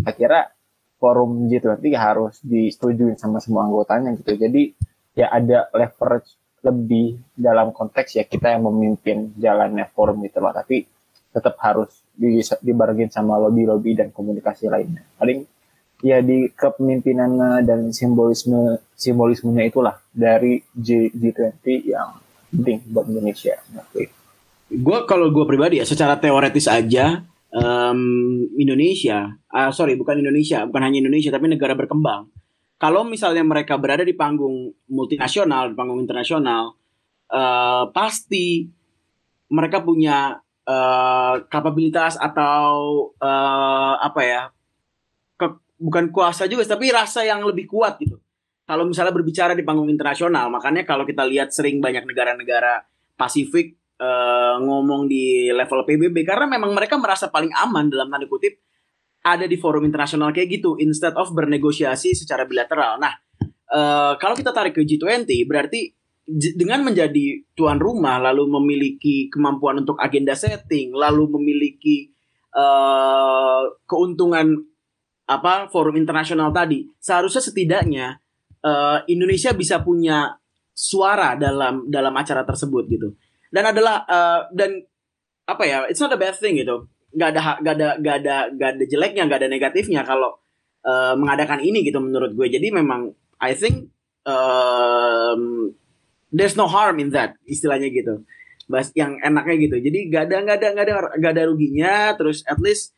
Saya 0.00 0.14
kira 0.16 0.40
forum 0.96 1.52
G20 1.52 1.84
harus 2.00 2.40
disetujui 2.40 3.12
sama 3.20 3.44
semua 3.44 3.68
anggotanya 3.68 4.16
gitu. 4.16 4.40
Jadi 4.40 4.72
ya 5.12 5.28
ada 5.28 5.68
leverage 5.76 6.32
lebih 6.64 7.20
dalam 7.36 7.76
konteks 7.76 8.16
ya 8.16 8.24
kita 8.24 8.56
yang 8.56 8.64
memimpin 8.72 9.36
jalannya 9.36 9.84
forum 9.92 10.24
gitu 10.24 10.40
loh. 10.40 10.52
Tapi 10.56 10.95
tetap 11.36 11.60
harus 11.60 12.00
dibarengin 12.64 13.12
sama 13.12 13.36
lobby-lobby 13.36 13.92
dan 13.92 14.08
komunikasi 14.08 14.72
lainnya. 14.72 15.04
Paling 15.20 15.44
ya 16.00 16.24
di 16.24 16.48
kepemimpinan 16.52 17.60
dan 17.64 17.92
simbolisme 17.92 18.80
simbolismenya 18.96 19.68
itulah 19.68 20.00
dari 20.12 20.64
G, 20.72 21.12
G20 21.12 21.64
yang 21.92 22.16
penting 22.52 22.80
buat 22.88 23.04
Indonesia. 23.08 23.60
Gue 24.72 24.98
kalau 25.04 25.28
gue 25.28 25.44
pribadi 25.44 25.78
ya 25.80 25.86
secara 25.86 26.16
teoretis 26.16 26.66
aja 26.66 27.20
um, 27.52 28.00
Indonesia, 28.56 29.36
uh, 29.52 29.70
sorry 29.70 29.94
bukan 29.94 30.20
Indonesia, 30.20 30.64
bukan 30.64 30.82
hanya 30.82 31.04
Indonesia 31.04 31.30
tapi 31.32 31.52
negara 31.52 31.76
berkembang. 31.76 32.32
Kalau 32.76 33.08
misalnya 33.08 33.40
mereka 33.40 33.80
berada 33.80 34.04
di 34.04 34.12
panggung 34.12 34.68
multinasional, 34.92 35.72
di 35.72 35.74
panggung 35.76 36.00
internasional, 36.00 36.76
uh, 37.32 37.88
pasti 37.88 38.68
mereka 39.48 39.80
punya 39.80 40.44
uh, 40.66 41.34
kapabilitas 41.46 42.18
atau 42.18 42.66
uh, 43.22 43.94
apa 44.02 44.20
ya 44.22 44.42
ke, 45.38 45.46
bukan 45.80 46.10
kuasa 46.10 46.50
juga 46.50 46.66
tapi 46.66 46.90
rasa 46.92 47.22
yang 47.22 47.42
lebih 47.46 47.70
kuat 47.70 47.96
gitu. 48.02 48.18
Kalau 48.66 48.82
misalnya 48.82 49.14
berbicara 49.14 49.54
di 49.54 49.62
panggung 49.62 49.86
internasional 49.86 50.50
makanya 50.50 50.82
kalau 50.82 51.06
kita 51.06 51.22
lihat 51.22 51.54
sering 51.54 51.78
banyak 51.78 52.02
negara-negara 52.02 52.82
Pasifik 53.16 53.78
uh, 54.02 54.60
ngomong 54.60 55.08
di 55.08 55.48
level 55.54 55.86
PBB 55.86 56.26
karena 56.26 56.44
memang 56.50 56.74
mereka 56.76 57.00
merasa 57.00 57.32
paling 57.32 57.54
aman 57.54 57.88
dalam 57.88 58.12
tanda 58.12 58.28
kutip 58.28 58.60
ada 59.26 59.48
di 59.48 59.56
forum 59.58 59.82
internasional 59.86 60.30
kayak 60.30 60.60
gitu 60.60 60.78
instead 60.82 61.14
of 61.16 61.32
bernegosiasi 61.32 62.12
secara 62.12 62.44
bilateral. 62.44 62.98
Nah 63.00 63.14
uh, 63.70 64.14
kalau 64.18 64.34
kita 64.34 64.50
tarik 64.50 64.76
ke 64.76 64.82
G20 64.82 65.26
berarti 65.46 65.94
dengan 66.26 66.82
menjadi 66.82 67.46
tuan 67.54 67.78
rumah 67.78 68.18
lalu 68.18 68.50
memiliki 68.50 69.30
kemampuan 69.30 69.86
untuk 69.86 69.94
agenda 70.02 70.34
setting 70.34 70.90
lalu 70.90 71.30
memiliki 71.30 72.10
uh, 72.50 73.62
keuntungan 73.86 74.58
apa 75.26 75.70
forum 75.70 75.94
internasional 75.94 76.50
tadi 76.50 76.86
seharusnya 76.98 77.42
setidaknya 77.42 78.06
uh, 78.66 78.98
Indonesia 79.06 79.54
bisa 79.54 79.82
punya 79.86 80.34
suara 80.76 81.38
dalam 81.38 81.88
dalam 81.88 82.12
acara 82.12 82.42
tersebut 82.42 82.84
gitu. 82.90 83.08
Dan 83.48 83.72
adalah 83.72 84.04
uh, 84.04 84.40
dan 84.52 84.82
apa 85.46 85.62
ya 85.64 85.78
it's 85.86 86.02
not 86.02 86.12
a 86.12 86.18
bad 86.20 86.34
thing 86.34 86.58
gitu. 86.58 86.90
Nggak 87.14 87.28
ada 87.32 87.40
nggak 87.62 87.74
ada 87.78 87.88
nggak 88.02 88.16
ada 88.22 88.36
nggak 88.52 88.70
ada 88.76 88.84
jeleknya 88.84 89.22
nggak 89.30 89.40
ada 89.40 89.48
negatifnya 89.48 90.02
kalau 90.02 90.36
uh, 90.84 91.14
mengadakan 91.14 91.62
ini 91.62 91.86
gitu 91.86 92.02
menurut 92.02 92.34
gue. 92.34 92.46
Jadi 92.50 92.68
memang 92.74 93.08
I 93.40 93.56
think 93.56 93.88
um, 94.28 95.72
there's 96.36 96.54
no 96.54 96.68
harm 96.68 97.00
in 97.00 97.08
that 97.10 97.34
istilahnya 97.48 97.88
gitu 97.88 98.22
bahas 98.66 98.90
yang 98.98 99.16
enaknya 99.22 99.56
gitu 99.70 99.76
jadi 99.78 99.98
gak 100.10 100.22
ada 100.30 100.36
gak 100.42 100.56
ada 100.60 100.68
gak 100.74 100.84
ada 100.84 100.94
gak 101.16 101.32
ada 101.32 101.42
ruginya 101.48 102.12
terus 102.18 102.42
at 102.44 102.58
least 102.60 102.92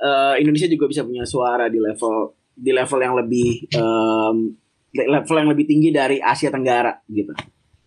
uh, 0.00 0.36
Indonesia 0.36 0.68
juga 0.68 0.86
bisa 0.86 1.02
punya 1.02 1.24
suara 1.24 1.66
di 1.66 1.80
level 1.80 2.36
di 2.54 2.70
level 2.70 3.00
yang 3.02 3.14
lebih 3.18 3.66
um, 3.74 4.54
level 4.94 5.36
yang 5.36 5.50
lebih 5.50 5.66
tinggi 5.66 5.90
dari 5.90 6.22
Asia 6.22 6.54
Tenggara 6.54 6.94
gitu. 7.10 7.34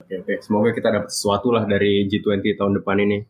Oke, 0.04 0.14
oke. 0.24 0.34
Semoga 0.44 0.76
kita 0.76 0.92
dapat 0.92 1.10
sesuatu 1.12 1.56
lah 1.56 1.64
dari 1.64 2.04
G20 2.08 2.60
tahun 2.60 2.74
depan 2.84 3.00
ini. 3.00 3.24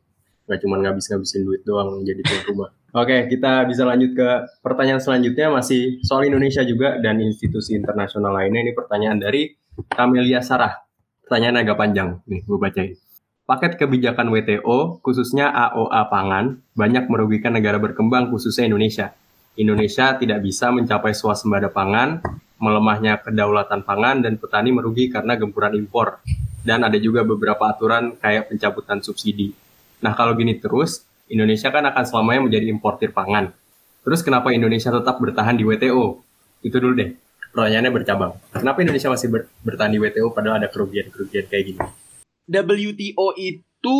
Gak 0.50 0.63
cuma 0.63 0.79
ngabis-ngabisin 0.81 1.43
duit 1.46 1.62
doang 1.67 2.01
jadi 2.01 2.24
tuan 2.24 2.41
rumah. 2.50 2.69
Oke, 2.96 3.27
kita 3.29 3.67
bisa 3.67 3.84
lanjut 3.84 4.15
ke 4.15 4.29
pertanyaan 4.63 5.03
selanjutnya 5.03 5.51
masih 5.53 6.01
soal 6.01 6.25
Indonesia 6.25 6.63
juga 6.63 6.98
dan 7.03 7.19
institusi 7.22 7.75
internasional 7.77 8.34
lainnya. 8.34 8.63
Ini 8.65 8.74
pertanyaan 8.74 9.19
dari 9.22 9.53
Camelia 9.91 10.41
Sarah 10.41 10.87
pertanyaan 11.27 11.67
agak 11.67 11.75
panjang 11.75 12.10
nih 12.24 12.48
gue 12.48 12.55
bacain 12.55 12.96
paket 13.48 13.79
kebijakan 13.79 14.27
WTO, 14.29 15.00
khususnya 15.00 15.48
AOA 15.48 16.12
pangan, 16.12 16.60
banyak 16.75 17.07
merugikan 17.07 17.55
negara 17.55 17.79
berkembang 17.79 18.27
khususnya 18.29 18.67
Indonesia. 18.67 19.15
Indonesia 19.57 20.13
tidak 20.19 20.43
bisa 20.43 20.69
mencapai 20.69 21.15
swasembada 21.15 21.72
pangan, 21.72 22.22
melemahnya 22.60 23.24
kedaulatan 23.24 23.88
pangan, 23.88 24.22
dan 24.22 24.36
petani 24.38 24.75
merugi 24.75 25.10
karena 25.10 25.39
gempuran 25.39 25.74
impor. 25.74 26.22
Dan 26.62 26.84
ada 26.84 27.00
juga 27.00 27.24
beberapa 27.24 27.72
aturan 27.72 28.19
kayak 28.19 28.51
pencabutan 28.51 29.00
subsidi. 29.00 29.55
Nah 30.03 30.13
kalau 30.13 30.36
gini 30.36 30.60
terus, 30.60 31.07
Indonesia 31.31 31.72
kan 31.72 31.88
akan 31.88 32.03
selamanya 32.03 32.51
menjadi 32.51 32.67
importir 32.67 33.15
pangan. 33.15 33.55
Terus 34.03 34.19
kenapa 34.22 34.51
Indonesia 34.51 34.91
tetap 34.91 35.17
bertahan 35.17 35.55
di 35.55 35.63
WTO? 35.63 36.19
Itu 36.62 36.77
dulu 36.84 36.93
deh. 37.00 37.15
Pertanyaannya 37.57 37.89
bercabang. 37.89 38.37
Kenapa 38.53 38.85
Indonesia 38.85 39.09
masih 39.09 39.33
ber 39.33 39.49
bertahan 39.65 39.89
di 39.89 39.97
WTO 39.97 40.29
padahal 40.29 40.61
ada 40.61 40.69
kerugian-kerugian 40.69 41.49
kayak 41.49 41.65
gini? 41.73 41.81
WTO 42.53 43.33
itu 43.33 43.99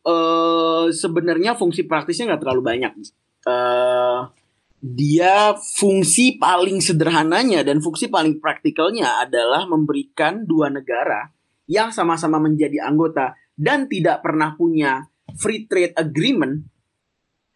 uh, 0.00 0.88
sebenarnya 0.88 1.52
fungsi 1.52 1.84
praktisnya 1.84 2.32
nggak 2.32 2.40
terlalu 2.40 2.64
banyak. 2.64 2.96
Uh, 3.44 4.32
dia 4.80 5.52
fungsi 5.76 6.40
paling 6.40 6.80
sederhananya 6.80 7.60
dan 7.60 7.84
fungsi 7.84 8.08
paling 8.08 8.40
praktikalnya 8.40 9.20
adalah 9.20 9.68
memberikan 9.68 10.48
dua 10.48 10.72
negara 10.72 11.28
yang 11.68 11.92
sama-sama 11.92 12.40
menjadi 12.40 12.88
anggota 12.88 13.36
dan 13.52 13.84
tidak 13.84 14.24
pernah 14.24 14.56
punya 14.56 15.04
free 15.36 15.68
trade 15.68 15.92
agreement 15.92 16.64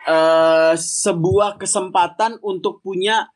uh, 0.04 0.76
sebuah 0.76 1.56
kesempatan 1.56 2.36
untuk 2.44 2.84
punya 2.84 3.32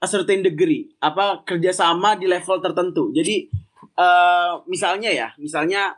a 0.00 0.06
certain 0.08 0.40
degree 0.40 0.88
apa 1.04 1.44
kerjasama 1.44 2.16
di 2.16 2.24
level 2.24 2.58
tertentu. 2.64 3.12
Jadi 3.12 3.52
uh, 4.00 4.64
misalnya 4.64 5.12
ya, 5.12 5.28
misalnya 5.36 5.92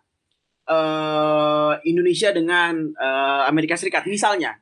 uh, 0.66 1.78
Indonesia 1.86 2.34
dengan 2.34 2.90
uh, 2.98 3.46
Amerika 3.46 3.78
Serikat 3.78 4.04
misalnya 4.10 4.58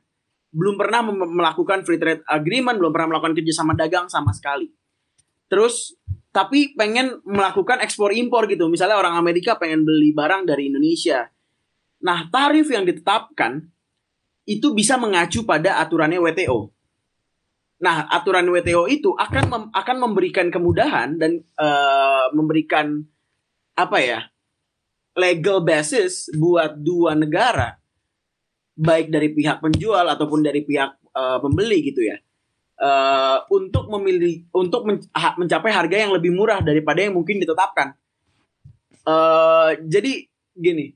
belum 0.51 0.75
pernah 0.75 1.01
melakukan 1.09 1.81
free 1.87 1.97
trade 1.97 2.21
agreement, 2.27 2.77
belum 2.77 2.91
pernah 2.91 3.17
melakukan 3.17 3.33
kerjasama 3.39 3.73
dagang 3.73 4.11
sama 4.11 4.35
sekali. 4.35 4.67
Terus 5.47 5.95
tapi 6.31 6.75
pengen 6.75 7.19
melakukan 7.27 7.83
ekspor 7.83 8.15
impor 8.15 8.47
gitu. 8.47 8.71
Misalnya 8.71 8.95
orang 8.95 9.19
Amerika 9.19 9.59
pengen 9.59 9.83
beli 9.83 10.15
barang 10.15 10.47
dari 10.47 10.71
Indonesia. 10.71 11.27
Nah, 12.01 12.27
tarif 12.31 12.71
yang 12.71 12.87
ditetapkan 12.87 13.63
itu 14.47 14.73
bisa 14.73 14.95
mengacu 14.95 15.43
pada 15.43 15.79
aturannya 15.83 16.17
WTO. 16.17 16.71
Nah, 17.81 18.05
aturan 18.13 18.45
WTO 18.45 18.85
itu 18.85 19.17
akan 19.17 19.43
mem 19.49 19.63
akan 19.73 19.97
memberikan 19.97 20.53
kemudahan 20.53 21.17
dan 21.17 21.41
uh, 21.57 22.29
memberikan 22.31 23.01
apa 23.73 23.97
ya? 23.99 24.21
legal 25.11 25.59
basis 25.59 26.31
buat 26.39 26.79
dua 26.79 27.19
negara 27.19 27.75
baik 28.79 29.11
dari 29.11 29.35
pihak 29.35 29.59
penjual 29.59 30.07
ataupun 30.07 30.39
dari 30.39 30.63
pihak 30.63 31.11
uh, 31.11 31.37
pembeli 31.43 31.91
gitu 31.91 31.99
ya 31.99 32.15
uh, 32.79 33.43
untuk 33.51 33.91
memilih 33.91 34.47
untuk 34.55 34.87
men 34.87 35.03
mencapai 35.11 35.71
harga 35.75 35.97
yang 36.07 36.15
lebih 36.15 36.31
murah 36.31 36.63
daripada 36.63 37.03
yang 37.03 37.13
mungkin 37.13 37.43
ditetapkan 37.43 37.93
uh, 39.05 39.75
jadi 39.83 40.27
gini 40.55 40.95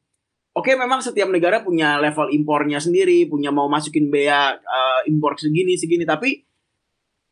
Oke, 0.55 0.71
memang 0.71 1.03
setiap 1.03 1.27
negara 1.27 1.59
punya 1.59 1.99
level 1.99 2.31
impornya 2.31 2.79
sendiri, 2.79 3.27
punya 3.27 3.51
mau 3.51 3.67
masukin 3.67 4.07
bea 4.07 4.55
uh, 4.55 5.03
impor 5.03 5.35
segini 5.35 5.75
segini, 5.75 6.07
tapi 6.07 6.47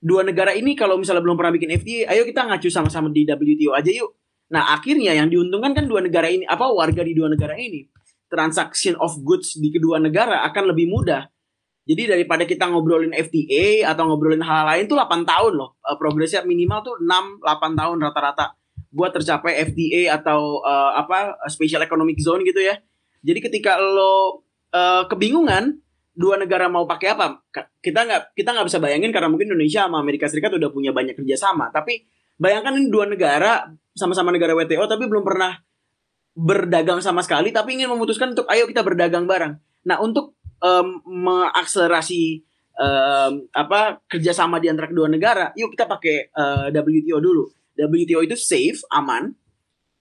dua 0.03 0.27
negara 0.27 0.51
ini 0.51 0.75
kalau 0.75 1.00
misalnya 1.00 1.24
belum 1.24 1.39
pernah 1.39 1.55
bikin 1.55 1.72
FTA, 1.79 2.12
ayo 2.12 2.27
kita 2.27 2.43
ngacu 2.43 2.67
sama-sama 2.67 3.07
di 3.07 3.24
WTO 3.24 3.72
aja 3.72 3.88
yuk. 3.88 4.12
Nah, 4.51 4.75
akhirnya 4.75 5.15
yang 5.15 5.31
diuntungkan 5.31 5.72
kan 5.72 5.88
dua 5.88 6.03
negara 6.03 6.27
ini, 6.27 6.43
apa 6.43 6.67
warga 6.67 7.00
di 7.01 7.15
dua 7.15 7.31
negara 7.31 7.55
ini. 7.55 7.88
Transaction 8.27 9.00
of 9.00 9.15
goods 9.24 9.55
di 9.55 9.72
kedua 9.72 10.03
negara 10.03 10.43
akan 10.43 10.75
lebih 10.75 10.91
mudah. 10.91 11.31
Jadi 11.83 12.15
daripada 12.15 12.43
kita 12.43 12.67
ngobrolin 12.67 13.12
FTA 13.15 13.91
atau 13.91 14.07
ngobrolin 14.07 14.39
hal 14.39 14.63
lain 14.72 14.88
tuh 14.88 14.95
8 14.95 15.27
tahun 15.27 15.53
loh. 15.60 15.75
Uh, 15.83 16.00
progresnya 16.00 16.39
minimal 16.48 16.79
tuh 16.79 16.95
6 16.95 17.43
8 17.43 17.79
tahun 17.79 17.98
rata-rata 18.00 18.55
buat 18.88 19.12
tercapai 19.12 19.67
FTA 19.67 20.15
atau 20.22 20.63
uh, 20.63 20.95
apa 20.95 21.36
special 21.51 21.83
economic 21.83 22.24
zone 22.24 22.48
gitu 22.48 22.63
ya. 22.63 22.79
Jadi 23.19 23.39
ketika 23.43 23.75
lo 23.75 24.48
uh, 24.72 25.03
kebingungan 25.12 25.83
dua 26.13 26.38
negara 26.38 26.70
mau 26.70 26.86
pakai 26.86 27.17
apa, 27.17 27.41
kita 27.82 28.05
nggak 28.05 28.22
kita 28.38 28.50
nggak 28.53 28.67
bisa 28.70 28.79
bayangin 28.79 29.10
karena 29.10 29.29
mungkin 29.29 29.53
Indonesia 29.53 29.89
sama 29.89 29.98
Amerika 30.00 30.29
Serikat 30.29 30.53
udah 30.53 30.70
punya 30.70 30.93
banyak 30.93 31.17
kerjasama. 31.17 31.74
Tapi 31.74 32.05
bayangkan 32.38 32.77
ini 32.77 32.89
dua 32.93 33.10
negara 33.10 33.70
sama-sama 33.93 34.34
negara 34.34 34.58
WTO 34.58 34.86
tapi 34.89 35.05
belum 35.05 35.22
pernah 35.25 35.58
berdagang 36.34 36.98
sama 36.98 37.22
sekali 37.22 37.53
tapi 37.53 37.77
ingin 37.77 37.93
memutuskan 37.93 38.34
untuk 38.34 38.50
ayo 38.50 38.65
kita 38.70 38.82
berdagang 38.82 39.25
bareng. 39.29 39.58
Nah, 39.86 40.00
untuk 40.00 40.38
um, 40.63 41.03
mengakselerasi 41.05 42.41
um, 42.79 43.46
apa 43.53 44.01
kerjasama 44.08 44.58
di 44.58 44.72
antara 44.72 44.89
kedua 44.89 45.12
negara, 45.12 45.51
yuk 45.60 45.75
kita 45.75 45.86
pakai 45.86 46.32
uh, 46.34 46.72
eh, 46.72 46.82
WTO 46.82 47.20
dulu. 47.20 47.43
WTO 47.74 48.22
itu 48.24 48.38
safe, 48.38 48.86
aman. 48.93 49.34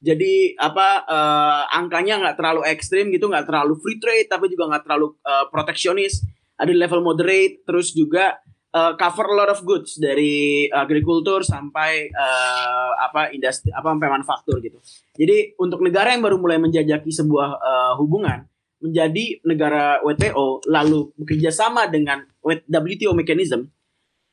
Jadi 0.02 0.59
apa 0.59 1.06
uh, 1.06 1.62
angkanya 1.71 2.18
nggak 2.18 2.37
terlalu 2.37 2.66
ekstrim 2.66 3.14
gitu, 3.14 3.30
nggak 3.30 3.47
terlalu 3.47 3.78
free 3.78 4.02
trade 4.02 4.26
tapi 4.26 4.50
juga 4.50 4.75
nggak 4.75 4.82
terlalu 4.82 5.14
uh, 5.23 5.47
proteksionis. 5.47 6.26
Ada 6.59 6.75
level 6.75 7.06
moderate, 7.06 7.62
terus 7.62 7.94
juga 7.94 8.42
uh, 8.75 8.92
cover 8.99 9.26
a 9.30 9.35
lot 9.38 9.50
of 9.54 9.62
goods 9.62 10.00
dari 10.00 10.66
agrikultur 10.66 11.47
sampai 11.47 12.11
uh, 12.11 12.90
apa 12.99 13.30
industri 13.30 13.71
apa 13.71 13.94
sampai 13.94 14.11
manufaktur 14.11 14.59
gitu. 14.59 14.82
Jadi 15.14 15.54
untuk 15.61 15.85
negara 15.85 16.11
yang 16.11 16.25
baru 16.25 16.40
mulai 16.40 16.59
menjajaki 16.59 17.14
sebuah 17.14 17.49
uh, 17.62 17.92
hubungan 18.02 18.49
menjadi 18.82 19.38
negara 19.47 20.02
WTO 20.02 20.66
lalu 20.66 21.14
bekerja 21.14 21.54
sama 21.54 21.87
dengan 21.87 22.26
WTO 22.42 23.14
mechanism 23.14 23.71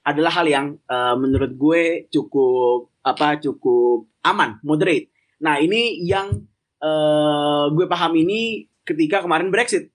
adalah 0.01 0.41
hal 0.41 0.49
yang 0.49 0.65
uh, 0.89 1.13
menurut 1.13 1.53
gue 1.53 1.83
cukup 2.09 2.89
apa 3.05 3.37
cukup 3.37 4.09
aman, 4.25 4.57
moderate. 4.65 5.13
Nah, 5.39 5.59
ini 5.59 6.03
yang 6.03 6.47
uh, 6.83 7.71
gue 7.71 7.85
paham 7.87 8.15
ini 8.19 8.67
ketika 8.83 9.23
kemarin 9.23 9.51
Brexit. 9.51 9.91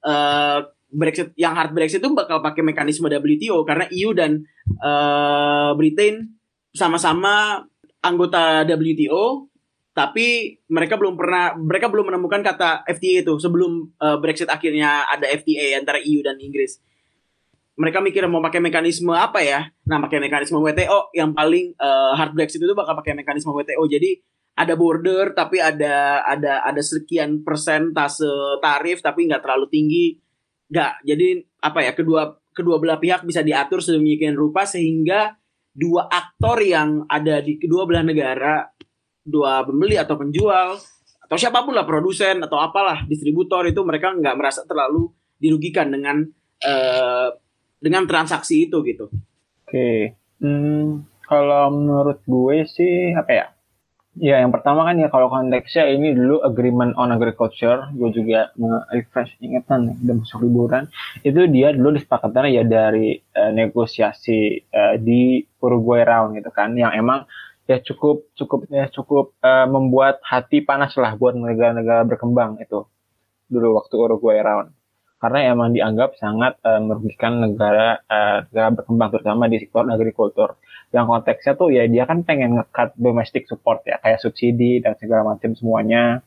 Uh, 0.00 0.66
Brexit 0.90 1.30
yang 1.38 1.54
hard 1.54 1.70
Brexit 1.70 2.02
itu 2.02 2.10
bakal 2.10 2.42
pakai 2.42 2.66
mekanisme 2.66 3.06
WTO 3.06 3.62
karena 3.62 3.86
EU 3.94 4.10
dan 4.10 4.42
uh, 4.82 5.70
Britain 5.78 6.34
sama-sama 6.74 7.62
anggota 8.02 8.66
WTO 8.66 9.50
tapi 9.90 10.58
mereka 10.70 10.94
belum 10.94 11.18
pernah 11.18 11.54
mereka 11.58 11.90
belum 11.90 12.14
menemukan 12.14 12.42
kata 12.46 12.86
FTA 12.86 13.26
itu 13.26 13.34
sebelum 13.42 13.90
uh, 13.98 14.18
Brexit 14.22 14.46
akhirnya 14.46 15.06
ada 15.06 15.26
FTA 15.30 15.78
antara 15.78 15.98
EU 16.02 16.22
dan 16.22 16.38
Inggris. 16.38 16.78
Mereka 17.80 18.02
mikir 18.04 18.22
mau 18.28 18.44
pakai 18.44 18.60
mekanisme 18.60 19.14
apa 19.16 19.40
ya? 19.40 19.72
Nah, 19.88 19.98
pakai 20.04 20.20
mekanisme 20.20 20.60
WTO 20.60 21.16
yang 21.16 21.32
paling 21.32 21.72
uh, 21.80 22.12
hard 22.12 22.36
Brexit 22.36 22.60
itu 22.60 22.74
bakal 22.76 22.92
pakai 22.98 23.16
mekanisme 23.16 23.50
WTO. 23.50 23.82
Jadi 23.88 24.20
ada 24.56 24.74
border 24.76 25.32
tapi 25.32 25.62
ada 25.62 26.24
ada 26.26 26.64
ada 26.66 26.82
sekian 26.82 27.40
persentase 27.40 28.28
tarif 28.60 29.00
tapi 29.00 29.30
nggak 29.30 29.42
terlalu 29.42 29.66
tinggi 29.70 30.06
nggak 30.70 30.92
jadi 31.06 31.28
apa 31.64 31.78
ya 31.82 31.92
kedua 31.96 32.22
kedua 32.54 32.76
belah 32.78 32.98
pihak 33.00 33.24
bisa 33.24 33.40
diatur 33.40 33.80
sedemikian 33.80 34.36
rupa 34.36 34.66
sehingga 34.66 35.38
dua 35.70 36.10
aktor 36.10 36.60
yang 36.60 37.06
ada 37.06 37.40
di 37.40 37.56
kedua 37.56 37.86
belah 37.86 38.04
negara 38.04 38.68
dua 39.24 39.62
pembeli 39.64 39.96
atau 39.96 40.18
penjual 40.18 40.76
atau 41.30 41.36
siapa 41.38 41.62
pun 41.62 41.78
lah 41.78 41.86
produsen 41.86 42.42
atau 42.42 42.58
apalah 42.58 43.06
distributor 43.06 43.62
itu 43.70 43.80
mereka 43.86 44.10
nggak 44.10 44.34
merasa 44.34 44.66
terlalu 44.66 45.14
dirugikan 45.38 45.88
dengan 45.88 46.26
uh, 46.66 47.28
dengan 47.80 48.04
transaksi 48.04 48.68
itu 48.68 48.82
gitu. 48.84 49.08
Oke, 49.08 49.70
okay. 49.70 49.98
hmm, 50.42 51.06
kalau 51.24 51.70
menurut 51.70 52.18
gue 52.26 52.66
sih 52.68 53.14
apa 53.14 53.30
ya? 53.30 53.46
Ya, 54.20 54.36
yang 54.44 54.52
pertama 54.52 54.84
kan 54.84 55.00
ya 55.00 55.08
kalau 55.08 55.32
konteksnya 55.32 55.88
ini 55.96 56.12
dulu 56.12 56.44
agreement 56.44 56.92
on 57.00 57.08
agriculture, 57.08 57.88
gue 57.88 58.10
juga 58.12 58.52
refresh 58.92 59.40
ingatan 59.40 59.96
udah 59.96 60.14
masuk 60.20 60.44
liburan. 60.44 60.92
Itu 61.24 61.48
dia 61.48 61.72
dulu 61.72 61.96
disepakatan 61.96 62.52
ya 62.52 62.60
dari 62.68 63.16
uh, 63.16 63.48
negosiasi 63.48 64.68
uh, 64.68 65.00
di 65.00 65.40
Uruguay 65.64 66.04
round 66.04 66.36
gitu 66.36 66.52
kan, 66.52 66.76
yang 66.76 66.92
emang 66.92 67.24
ya 67.64 67.80
cukup 67.80 68.28
cukup 68.36 68.68
ya 68.68 68.92
cukup 68.92 69.32
uh, 69.40 69.64
membuat 69.70 70.20
hati 70.26 70.60
panas 70.60 70.92
lah 71.00 71.16
buat 71.16 71.32
negara-negara 71.38 72.02
berkembang 72.02 72.58
itu 72.58 72.84
dulu 73.46 73.78
waktu 73.78 73.94
Uruguay 73.94 74.42
round 74.42 74.74
karena 75.22 75.54
emang 75.54 75.70
dianggap 75.70 76.18
sangat 76.18 76.58
uh, 76.66 76.82
merugikan 76.82 77.38
negara 77.38 78.02
uh, 78.10 78.42
negara 78.50 78.68
berkembang 78.74 79.08
terutama 79.14 79.46
di 79.46 79.62
sektor 79.62 79.86
agrikultur 79.86 80.58
yang 80.90 81.06
konteksnya 81.06 81.54
tuh 81.54 81.70
ya 81.70 81.86
dia 81.86 82.02
kan 82.02 82.26
pengen 82.26 82.58
ngekat 82.58 82.98
domestic 82.98 83.46
support 83.46 83.86
ya 83.86 84.02
kayak 84.02 84.18
subsidi 84.18 84.82
dan 84.82 84.98
segala 84.98 85.34
macam 85.34 85.54
semuanya. 85.54 86.22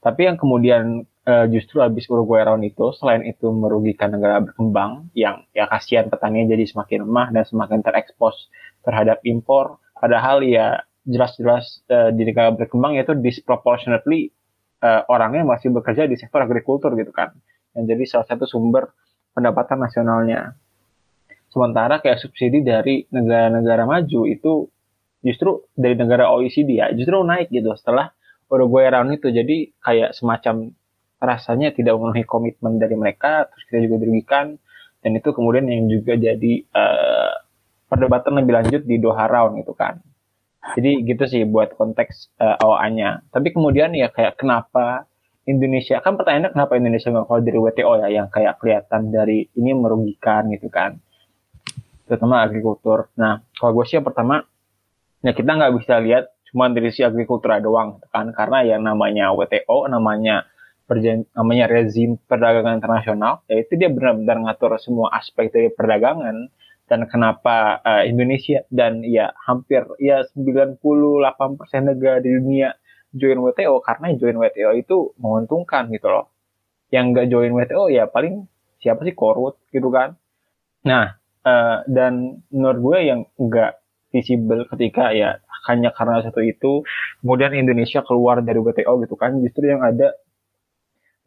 Tapi 0.00 0.32
yang 0.32 0.40
kemudian 0.40 1.04
uh, 1.28 1.46
justru 1.52 1.84
habis 1.84 2.08
Uruguay 2.08 2.40
round 2.48 2.64
itu 2.64 2.96
selain 2.96 3.20
itu 3.28 3.52
merugikan 3.52 4.08
negara 4.16 4.40
berkembang 4.40 5.12
yang 5.12 5.44
ya 5.52 5.68
kasihan 5.68 6.08
petaninya 6.08 6.56
jadi 6.56 6.64
semakin 6.64 7.04
lemah 7.04 7.28
dan 7.36 7.44
semakin 7.44 7.84
terekspos 7.84 8.48
terhadap 8.80 9.20
impor. 9.28 9.76
Padahal 9.92 10.40
ya 10.40 10.80
jelas-jelas 11.04 11.84
uh, 11.92 12.08
di 12.08 12.24
negara 12.24 12.56
berkembang 12.56 12.96
itu 12.96 13.12
disproportionately 13.12 14.32
uh, 14.80 15.04
orangnya 15.12 15.44
masih 15.44 15.68
bekerja 15.76 16.08
di 16.08 16.16
sektor 16.16 16.40
agrikultur 16.40 16.96
gitu 16.96 17.12
kan. 17.12 17.36
Yang 17.76 17.84
jadi 17.92 18.04
salah 18.08 18.26
satu 18.32 18.48
sumber 18.48 18.96
pendapatan 19.36 19.84
nasionalnya 19.84 20.56
sementara 21.50 21.98
kayak 21.98 22.22
subsidi 22.22 22.62
dari 22.62 23.04
negara-negara 23.10 23.84
maju 23.84 24.20
itu 24.26 24.70
justru 25.20 25.68
dari 25.76 25.98
negara 25.98 26.32
OECD 26.32 26.80
ya 26.80 26.88
justru 26.96 27.20
naik 27.20 27.52
gitu 27.52 27.74
setelah 27.76 28.14
Uruguay 28.50 28.90
round 28.90 29.14
itu. 29.14 29.30
Jadi 29.30 29.70
kayak 29.78 30.10
semacam 30.12 30.74
rasanya 31.22 31.70
tidak 31.70 31.94
memenuhi 31.94 32.26
komitmen 32.26 32.82
dari 32.82 32.98
mereka 32.98 33.46
terus 33.46 33.62
kita 33.70 33.78
juga 33.86 33.96
dirugikan. 34.02 34.58
Dan 35.00 35.16
itu 35.16 35.32
kemudian 35.32 35.64
yang 35.64 35.88
juga 35.88 36.12
jadi 36.12 36.52
uh, 36.76 37.32
perdebatan 37.88 38.36
lebih 38.42 38.52
lanjut 38.52 38.82
di 38.84 39.00
Doha 39.00 39.24
round 39.30 39.62
gitu 39.62 39.72
kan. 39.72 40.02
Jadi 40.76 41.08
gitu 41.08 41.24
sih 41.24 41.48
buat 41.48 41.72
konteks 41.72 42.36
uh, 42.36 42.60
awalnya 42.60 43.24
tapi 43.32 43.48
kemudian 43.48 43.96
ya 43.96 44.12
kayak 44.12 44.36
kenapa 44.36 45.08
Indonesia 45.48 46.04
kan 46.04 46.20
pertanyaannya 46.20 46.52
kenapa 46.52 46.76
Indonesia 46.76 47.08
nggak 47.08 47.26
keluar 47.26 47.42
dari 47.42 47.58
WTO 47.58 47.92
ya 47.96 48.08
yang 48.12 48.28
kayak 48.28 48.60
kelihatan 48.60 49.08
dari 49.08 49.48
ini 49.56 49.72
merugikan 49.72 50.52
gitu 50.52 50.68
kan 50.68 51.00
terutama 52.10 52.42
agrikultur 52.42 53.06
nah 53.14 53.46
kalau 53.54 53.78
gue 53.78 53.84
sih 53.86 54.02
yang 54.02 54.06
pertama 54.06 54.42
ya 55.22 55.30
kita 55.30 55.50
nggak 55.54 55.72
bisa 55.78 56.02
lihat 56.02 56.34
cuma 56.50 56.66
dari 56.66 56.90
si 56.90 57.06
agrikultur 57.06 57.54
doang 57.62 58.02
gitu 58.02 58.10
kan 58.10 58.34
karena 58.34 58.66
yang 58.66 58.82
namanya 58.82 59.30
WTO 59.30 59.86
namanya 59.86 60.50
namanya 61.38 61.70
rezim 61.70 62.18
perdagangan 62.26 62.82
internasional, 62.82 63.46
yaitu 63.46 63.78
dia 63.78 63.86
benar-benar 63.86 64.42
ngatur 64.42 64.74
semua 64.82 65.14
aspek 65.14 65.52
dari 65.54 65.70
perdagangan 65.70 66.50
dan 66.90 67.00
kenapa 67.06 67.78
uh, 67.86 68.02
Indonesia 68.02 68.66
dan 68.74 69.06
ya 69.06 69.30
hampir 69.46 69.86
ya 70.02 70.26
98% 70.34 70.82
negara 71.86 72.18
di 72.18 72.34
dunia 72.34 72.74
join 73.14 73.38
WTO 73.38 73.78
karena 73.86 74.10
join 74.18 74.34
WTO 74.34 74.74
itu 74.74 75.14
menguntungkan 75.22 75.86
gitu 75.94 76.10
loh. 76.10 76.26
Yang 76.90 77.04
nggak 77.14 77.26
join 77.30 77.52
WTO 77.54 77.84
ya 77.94 78.10
paling 78.10 78.50
siapa 78.82 79.06
sih 79.06 79.14
korut 79.14 79.62
gitu 79.70 79.94
kan. 79.94 80.18
Nah, 80.82 81.19
uh, 81.46 81.84
dan 81.86 82.42
menurut 82.50 82.78
gue 82.80 82.98
yang 83.06 83.20
nggak 83.36 83.80
visible 84.10 84.66
ketika 84.74 85.14
ya 85.14 85.38
hanya 85.68 85.92
karena 85.92 86.24
satu 86.24 86.40
itu 86.42 86.82
kemudian 87.22 87.52
Indonesia 87.54 88.00
keluar 88.02 88.40
dari 88.42 88.58
WTO 88.58 89.00
gitu 89.04 89.14
kan 89.14 89.38
justru 89.44 89.70
yang 89.70 89.84
ada 89.84 90.16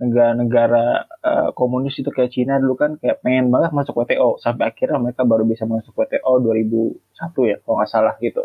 negara-negara 0.01 1.05
uh, 1.21 1.49
komunis 1.55 1.95
itu 1.95 2.09
kayak 2.09 2.33
Cina 2.33 2.57
dulu 2.59 2.75
kan 2.75 2.91
kayak 2.97 3.21
pengen 3.23 3.53
banget 3.53 3.71
masuk 3.71 3.93
WTO 4.03 4.41
sampai 4.41 4.73
akhirnya 4.73 4.99
mereka 4.99 5.23
baru 5.23 5.45
bisa 5.45 5.63
masuk 5.69 5.93
WTO 5.95 6.43
2001 6.43 7.51
ya 7.51 7.57
kalau 7.63 7.75
nggak 7.79 7.89
salah 7.89 8.15
gitu. 8.19 8.43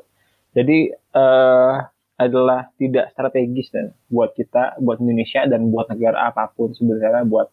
Jadi 0.52 0.92
uh, 1.16 1.82
adalah 2.18 2.68
tidak 2.76 3.14
strategis 3.14 3.70
dan 3.70 3.94
buat 4.10 4.34
kita, 4.34 4.78
buat 4.82 4.98
Indonesia 4.98 5.46
dan 5.46 5.70
buat 5.70 5.86
negara 5.90 6.30
apa 6.30 6.50
pun 6.52 6.74
sebenarnya 6.74 7.24
buat 7.26 7.48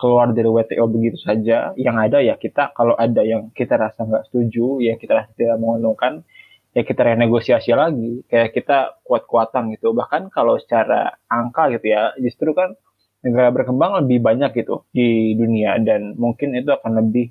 keluar 0.00 0.32
dari 0.32 0.48
WTO 0.48 0.88
begitu 0.88 1.20
saja. 1.20 1.76
Yang 1.76 1.96
ada 2.08 2.18
ya 2.24 2.34
kita 2.40 2.72
kalau 2.72 2.96
ada 2.96 3.20
yang 3.20 3.52
kita 3.52 3.76
rasa 3.76 4.08
nggak 4.08 4.32
setuju, 4.32 4.80
ya 4.80 4.96
kita 4.96 5.12
rasa 5.20 5.30
tidak 5.36 5.60
menguntungkan, 5.60 6.24
ya 6.72 6.82
kita 6.82 7.04
renegosiasi 7.04 7.76
lagi. 7.76 8.24
Kayak 8.32 8.56
kita 8.56 8.78
kuat-kuatan 9.04 9.76
gitu. 9.76 9.92
Bahkan 9.92 10.32
kalau 10.32 10.56
secara 10.56 11.20
angka 11.28 11.68
gitu 11.76 11.92
ya, 11.92 12.16
justru 12.16 12.56
kan 12.56 12.72
negara 13.20 13.52
berkembang 13.52 14.00
lebih 14.00 14.24
banyak 14.24 14.64
gitu 14.64 14.88
di 14.96 15.36
dunia 15.36 15.76
dan 15.84 16.16
mungkin 16.16 16.56
itu 16.56 16.72
akan 16.72 17.04
lebih 17.04 17.28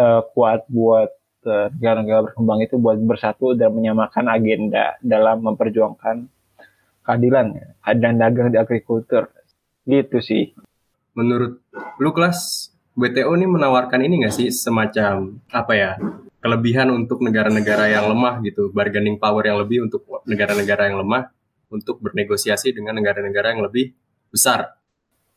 uh, 0.00 0.24
kuat 0.32 0.64
buat 0.72 1.12
negara 1.48 1.70
negara-negara 2.02 2.20
berkembang 2.28 2.60
itu 2.60 2.74
buat 2.76 2.98
bersatu 2.98 3.54
dan 3.54 3.70
menyamakan 3.72 4.26
agenda 4.28 4.98
dalam 5.00 5.40
memperjuangkan 5.46 6.28
keadilan 7.06 7.46
dan 7.96 8.14
dagang 8.20 8.52
di 8.52 8.58
agrikultur 8.60 9.32
gitu 9.88 10.18
sih 10.20 10.52
menurut 11.18 11.58
lu 11.98 12.10
kelas 12.14 12.70
WTO 12.94 13.34
ini 13.34 13.50
menawarkan 13.50 14.06
ini 14.06 14.22
nggak 14.22 14.34
sih 14.38 14.54
semacam 14.54 15.42
apa 15.50 15.72
ya 15.74 15.92
kelebihan 16.38 16.94
untuk 16.94 17.18
negara-negara 17.26 17.90
yang 17.90 18.06
lemah 18.06 18.38
gitu 18.46 18.70
bargaining 18.70 19.18
power 19.18 19.42
yang 19.42 19.58
lebih 19.58 19.90
untuk 19.90 20.06
negara-negara 20.22 20.86
yang 20.86 21.02
lemah 21.02 21.34
untuk 21.74 21.98
bernegosiasi 21.98 22.70
dengan 22.70 22.94
negara-negara 23.02 23.58
yang 23.58 23.66
lebih 23.66 23.98
besar 24.30 24.78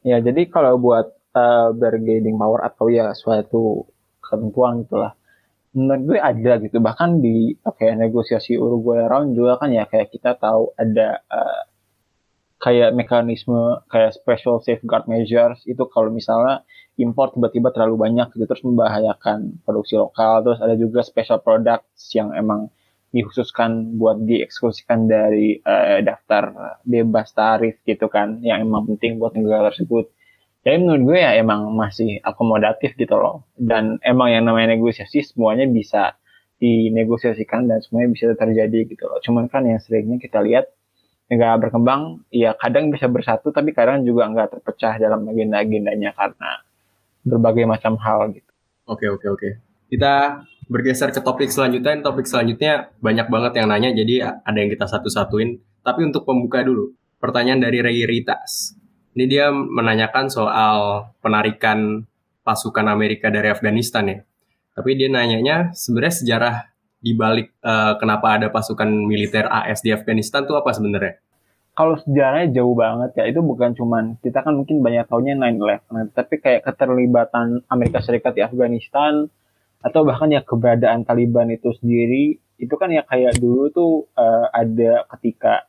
Ya, 0.02 0.18
jadi 0.18 0.50
kalau 0.50 0.82
buat 0.82 1.14
uh, 1.38 1.70
bargaining 1.78 2.34
power 2.34 2.66
atau 2.66 2.90
ya 2.90 3.14
suatu 3.14 3.86
ketentuan 4.18 4.82
gitulah, 4.82 5.14
menurut 5.78 6.02
gue 6.10 6.18
ada 6.18 6.58
gitu. 6.58 6.82
Bahkan 6.82 7.22
di 7.22 7.54
kayak 7.62 8.02
negosiasi 8.10 8.58
Uruguay 8.58 9.06
round 9.06 9.38
juga 9.38 9.62
kan 9.62 9.70
ya 9.70 9.86
kayak 9.86 10.10
kita 10.10 10.34
tahu 10.42 10.74
ada 10.74 11.22
uh, 11.30 11.62
kayak 12.62 12.94
mekanisme 12.94 13.82
kayak 13.90 14.14
special 14.14 14.62
safeguard 14.62 15.10
measures 15.10 15.66
itu 15.66 15.82
kalau 15.90 16.14
misalnya 16.14 16.62
import 17.02 17.34
tiba-tiba 17.34 17.74
terlalu 17.74 17.98
banyak 18.06 18.30
gitu 18.38 18.46
terus 18.46 18.62
membahayakan 18.62 19.66
produksi 19.66 19.98
lokal. 19.98 20.46
Terus 20.46 20.60
ada 20.62 20.76
juga 20.78 21.02
special 21.02 21.42
products 21.42 22.14
yang 22.14 22.30
emang 22.38 22.70
dikhususkan 23.12 24.00
buat 24.00 24.24
dieksklusikan 24.24 25.10
dari 25.10 25.60
uh, 25.60 26.00
daftar 26.00 26.78
bebas 26.88 27.36
tarif 27.36 27.82
gitu 27.84 28.08
kan 28.08 28.40
yang 28.40 28.64
emang 28.64 28.88
penting 28.88 29.20
buat 29.20 29.36
negara 29.36 29.74
tersebut. 29.74 30.14
Jadi 30.62 30.78
menurut 30.78 31.02
gue 31.10 31.18
ya 31.18 31.34
emang 31.42 31.74
masih 31.74 32.22
akomodatif 32.22 32.94
gitu 32.94 33.18
loh. 33.18 33.50
Dan 33.58 33.98
emang 34.06 34.30
yang 34.30 34.46
namanya 34.46 34.78
negosiasi 34.78 35.26
semuanya 35.26 35.66
bisa 35.66 36.16
dinegosiasikan 36.62 37.66
dan 37.66 37.82
semuanya 37.82 38.14
bisa 38.14 38.26
terjadi 38.38 38.86
gitu 38.86 39.10
loh. 39.10 39.18
Cuman 39.26 39.50
kan 39.50 39.66
yang 39.66 39.82
seringnya 39.82 40.22
kita 40.22 40.40
lihat 40.46 40.70
negara 41.32 41.56
berkembang 41.56 42.28
ya 42.28 42.52
kadang 42.60 42.92
bisa 42.92 43.08
bersatu 43.08 43.56
tapi 43.56 43.72
kadang 43.72 44.04
juga 44.04 44.28
nggak 44.28 44.60
terpecah 44.60 45.00
dalam 45.00 45.24
agenda-agendanya 45.24 46.12
karena 46.12 46.60
berbagai 47.24 47.64
macam 47.64 47.96
hal 47.96 48.36
gitu. 48.36 48.52
Oke 48.92 49.08
oke 49.08 49.28
oke. 49.32 49.50
Kita 49.88 50.44
bergeser 50.72 51.12
ke 51.12 51.20
topik 51.20 51.52
selanjutnya. 51.52 52.00
Topik 52.00 52.24
selanjutnya 52.24 52.92
banyak 53.04 53.28
banget 53.28 53.52
yang 53.60 53.68
nanya, 53.68 53.92
jadi 53.92 54.40
ada 54.44 54.58
yang 54.58 54.72
kita 54.72 54.88
satu-satuin. 54.88 55.60
Tapi 55.84 56.00
untuk 56.08 56.24
pembuka 56.24 56.64
dulu, 56.64 56.96
pertanyaan 57.20 57.60
dari 57.60 57.84
Ray 57.84 58.08
Ritas. 58.08 58.80
Ini 59.12 59.28
dia 59.28 59.52
menanyakan 59.52 60.32
soal 60.32 61.12
penarikan 61.20 62.08
pasukan 62.48 62.88
Amerika 62.88 63.28
dari 63.28 63.52
Afghanistan 63.52 64.08
ya. 64.08 64.20
Tapi 64.72 64.96
dia 64.96 65.12
nanyanya 65.12 65.76
sebenarnya 65.76 66.16
sejarah 66.24 66.56
di 67.02 67.18
balik 67.18 67.52
uh, 67.66 67.98
kenapa 67.98 68.38
ada 68.38 68.48
pasukan 68.54 68.88
militer 68.88 69.50
AS 69.50 69.82
di 69.82 69.90
Afghanistan 69.90 70.46
tuh 70.46 70.56
apa 70.56 70.72
sebenarnya? 70.72 71.18
Kalau 71.74 71.98
sejarahnya 71.98 72.62
jauh 72.62 72.78
banget 72.78 73.18
ya, 73.18 73.24
itu 73.26 73.42
bukan 73.42 73.74
cuman 73.74 74.20
kita 74.22 74.46
kan 74.46 74.54
mungkin 74.54 74.86
banyak 74.86 75.08
tahunya 75.08 75.40
9/11, 75.40 76.14
tapi 76.14 76.38
kayak 76.38 76.68
keterlibatan 76.68 77.64
Amerika 77.72 78.04
Serikat 78.04 78.38
di 78.38 78.44
Afghanistan, 78.44 79.26
atau 79.82 80.06
bahkan 80.06 80.30
ya 80.30 80.46
keberadaan 80.46 81.04
Taliban 81.04 81.50
itu 81.50 81.74
sendiri 81.82 82.38
itu 82.62 82.74
kan 82.78 82.94
ya 82.94 83.02
kayak 83.02 83.42
dulu 83.42 83.74
tuh 83.74 83.94
uh, 84.14 84.46
ada 84.54 85.10
ketika 85.18 85.66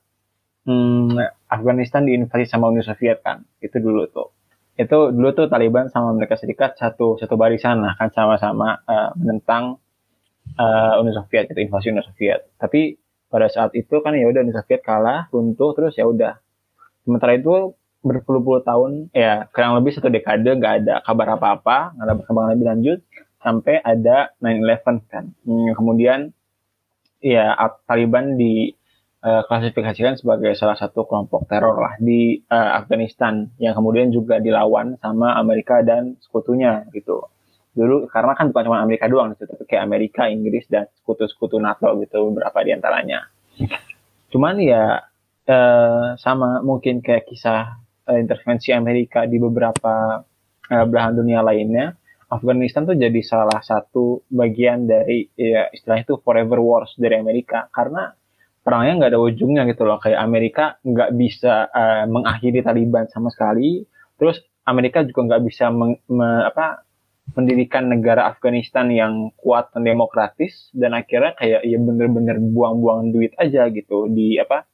hmm, 0.68 1.16
Afghanistan 1.48 2.04
diinvasi 2.04 2.44
sama 2.44 2.68
Uni 2.68 2.84
Soviet 2.84 3.24
kan 3.24 3.40
itu 3.64 3.80
dulu 3.80 4.04
tuh 4.12 4.28
itu 4.76 4.98
dulu 5.12 5.32
tuh 5.32 5.48
Taliban 5.48 5.88
sama 5.88 6.12
Amerika 6.12 6.36
Serikat 6.36 6.76
satu 6.76 7.16
satu 7.16 7.34
barisan 7.40 7.80
lah 7.80 7.96
kan 7.96 8.12
sama-sama 8.12 8.84
uh, 8.84 9.16
menentang 9.16 9.80
uh, 10.58 11.00
Uni 11.00 11.12
Soviet 11.14 11.50
itu 11.50 11.60
invasi 11.62 11.90
Uni 11.94 12.02
Soviet 12.04 12.52
tapi 12.58 12.96
pada 13.32 13.48
saat 13.48 13.72
itu 13.72 14.00
kan 14.04 14.12
ya 14.12 14.28
udah 14.28 14.40
Uni 14.44 14.52
Soviet 14.52 14.84
kalah 14.84 15.28
runtuh 15.32 15.72
terus 15.72 15.96
ya 15.96 16.04
udah 16.04 16.38
sementara 17.02 17.36
itu 17.36 17.72
berpuluh-puluh 18.02 18.66
tahun 18.66 19.14
ya 19.14 19.46
kurang 19.54 19.78
lebih 19.78 19.94
satu 19.94 20.10
dekade 20.10 20.58
nggak 20.58 20.74
ada 20.82 20.94
kabar 21.06 21.38
apa-apa 21.38 21.94
nggak 21.94 22.06
ada 22.06 22.14
perkembangan 22.18 22.50
lebih 22.58 22.68
lanjut 22.68 22.98
sampai 23.42 23.82
ada 23.82 24.30
9/11 24.38 25.10
kan. 25.10 25.24
Hmm, 25.42 25.74
kemudian 25.74 26.30
ya 27.18 27.54
Taliban 27.86 28.38
diklasifikasikan 28.38 30.14
uh, 30.14 30.18
sebagai 30.18 30.54
salah 30.54 30.78
satu 30.78 31.04
kelompok 31.06 31.50
teror 31.50 31.76
lah 31.78 31.98
di 31.98 32.38
uh, 32.46 32.78
Afghanistan 32.78 33.50
yang 33.58 33.74
kemudian 33.74 34.14
juga 34.14 34.38
dilawan 34.38 34.96
sama 35.02 35.34
Amerika 35.34 35.82
dan 35.82 36.16
sekutunya 36.22 36.86
gitu. 36.94 37.26
Dulu 37.72 38.08
karena 38.12 38.36
kan 38.36 38.52
bukan 38.52 38.68
cuma 38.68 38.84
Amerika 38.84 39.08
doang 39.08 39.32
gitu, 39.32 39.48
tapi 39.48 39.64
kayak 39.64 39.82
Amerika, 39.88 40.28
Inggris 40.28 40.68
dan 40.68 40.88
sekutu-sekutu 41.00 41.56
NATO 41.56 41.88
gitu 42.04 42.28
beberapa 42.28 42.60
di 42.60 42.70
antaranya. 42.76 43.32
Cuman 44.28 44.60
ya 44.60 45.00
uh, 45.48 46.16
sama 46.20 46.60
mungkin 46.60 47.00
kayak 47.00 47.28
kisah 47.28 47.80
uh, 48.08 48.18
intervensi 48.20 48.76
Amerika 48.76 49.24
di 49.24 49.40
beberapa 49.40 50.20
uh, 50.68 50.84
belahan 50.84 51.16
dunia 51.16 51.40
lainnya 51.40 51.96
Afghanistan 52.32 52.88
tuh 52.88 52.96
jadi 52.96 53.20
salah 53.20 53.60
satu 53.60 54.24
bagian 54.32 54.88
dari 54.88 55.28
ya 55.36 55.68
istilahnya 55.68 56.08
itu 56.08 56.16
forever 56.24 56.64
wars 56.64 56.96
dari 56.96 57.20
Amerika. 57.20 57.68
Karena 57.68 58.08
perangnya 58.64 59.04
nggak 59.04 59.10
ada 59.12 59.20
ujungnya 59.20 59.62
gitu 59.68 59.84
loh. 59.84 60.00
Kayak 60.00 60.24
Amerika 60.24 60.64
nggak 60.80 61.12
bisa 61.12 61.68
uh, 61.68 62.08
mengakhiri 62.08 62.64
Taliban 62.64 63.04
sama 63.12 63.28
sekali. 63.28 63.84
Terus 64.16 64.40
Amerika 64.64 65.04
juga 65.04 65.28
nggak 65.28 65.42
bisa 65.44 65.68
meng, 65.68 66.00
me, 66.08 66.48
apa, 66.48 66.80
mendirikan 67.32 67.88
negara 67.88 68.28
Afghanistan 68.28 68.92
yang 68.92 69.32
kuat 69.40 69.72
dan 69.72 69.88
demokratis 69.88 70.68
dan 70.76 70.92
akhirnya 70.92 71.32
kayak 71.36 71.64
ya 71.64 71.78
bener-bener 71.80 72.36
buang-buang 72.38 73.12
duit 73.12 73.32
aja 73.40 73.72
gitu 73.72 74.12
di 74.12 74.36
apa 74.36 74.68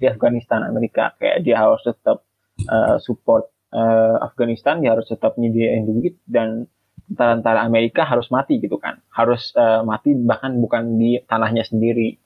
di 0.00 0.08
Afghanistan 0.08 0.64
Amerika. 0.64 1.12
Kayak 1.20 1.44
dia 1.44 1.56
harus 1.60 1.84
tetap 1.84 2.24
uh, 2.64 2.96
support 3.04 3.52
uh, 3.76 4.16
Afghanistan 4.24 4.80
dia 4.80 4.96
harus 4.96 5.04
tetap 5.08 5.36
nyediain 5.36 5.84
duit 5.84 6.16
dan 6.24 6.64
tentara-tentara 7.12 7.66
Amerika 7.66 8.08
harus 8.08 8.32
mati 8.32 8.56
gitu 8.56 8.80
kan. 8.80 9.04
Harus 9.12 9.52
uh, 9.52 9.84
mati 9.84 10.16
bahkan 10.16 10.56
bukan 10.56 10.96
di 10.96 11.20
tanahnya 11.28 11.66
sendiri. 11.68 12.16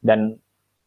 Dan 0.00 0.40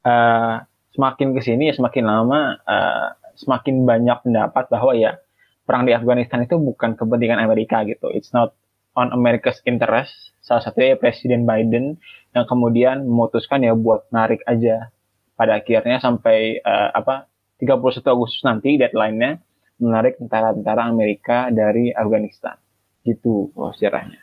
uh, 0.08 0.56
semakin 0.98 1.38
ke 1.38 1.42
sini 1.46 1.70
ya 1.70 1.74
semakin 1.78 2.06
lama 2.08 2.58
uh, 2.66 3.08
semakin 3.38 3.86
banyak 3.86 4.18
pendapat 4.26 4.66
bahwa 4.74 4.98
ya 4.98 5.22
perang 5.70 5.86
di 5.86 5.94
Afghanistan 5.94 6.42
itu 6.42 6.58
bukan 6.58 6.98
kepentingan 6.98 7.38
Amerika 7.38 7.86
gitu 7.86 8.10
it's 8.10 8.34
not 8.34 8.58
on 8.98 9.14
America's 9.14 9.62
interest 9.70 10.34
salah 10.42 10.66
satunya 10.66 10.98
ya 10.98 10.98
Presiden 10.98 11.46
Biden 11.46 12.02
yang 12.34 12.50
kemudian 12.50 13.06
memutuskan 13.06 13.62
ya 13.62 13.78
buat 13.78 14.10
narik 14.10 14.42
aja 14.50 14.90
pada 15.38 15.62
akhirnya 15.62 16.02
sampai 16.02 16.60
uh, 16.66 16.90
apa 16.98 17.30
31 17.64 18.04
Agustus 18.12 18.44
nanti 18.44 18.76
deadline-nya 18.76 19.40
menarik 19.80 20.20
tentara-tentara 20.20 20.88
Amerika 20.88 21.48
dari 21.52 21.92
Afghanistan. 21.96 22.60
Gitu 23.04 23.52
oh, 23.56 23.72
sejarahnya. 23.72 24.20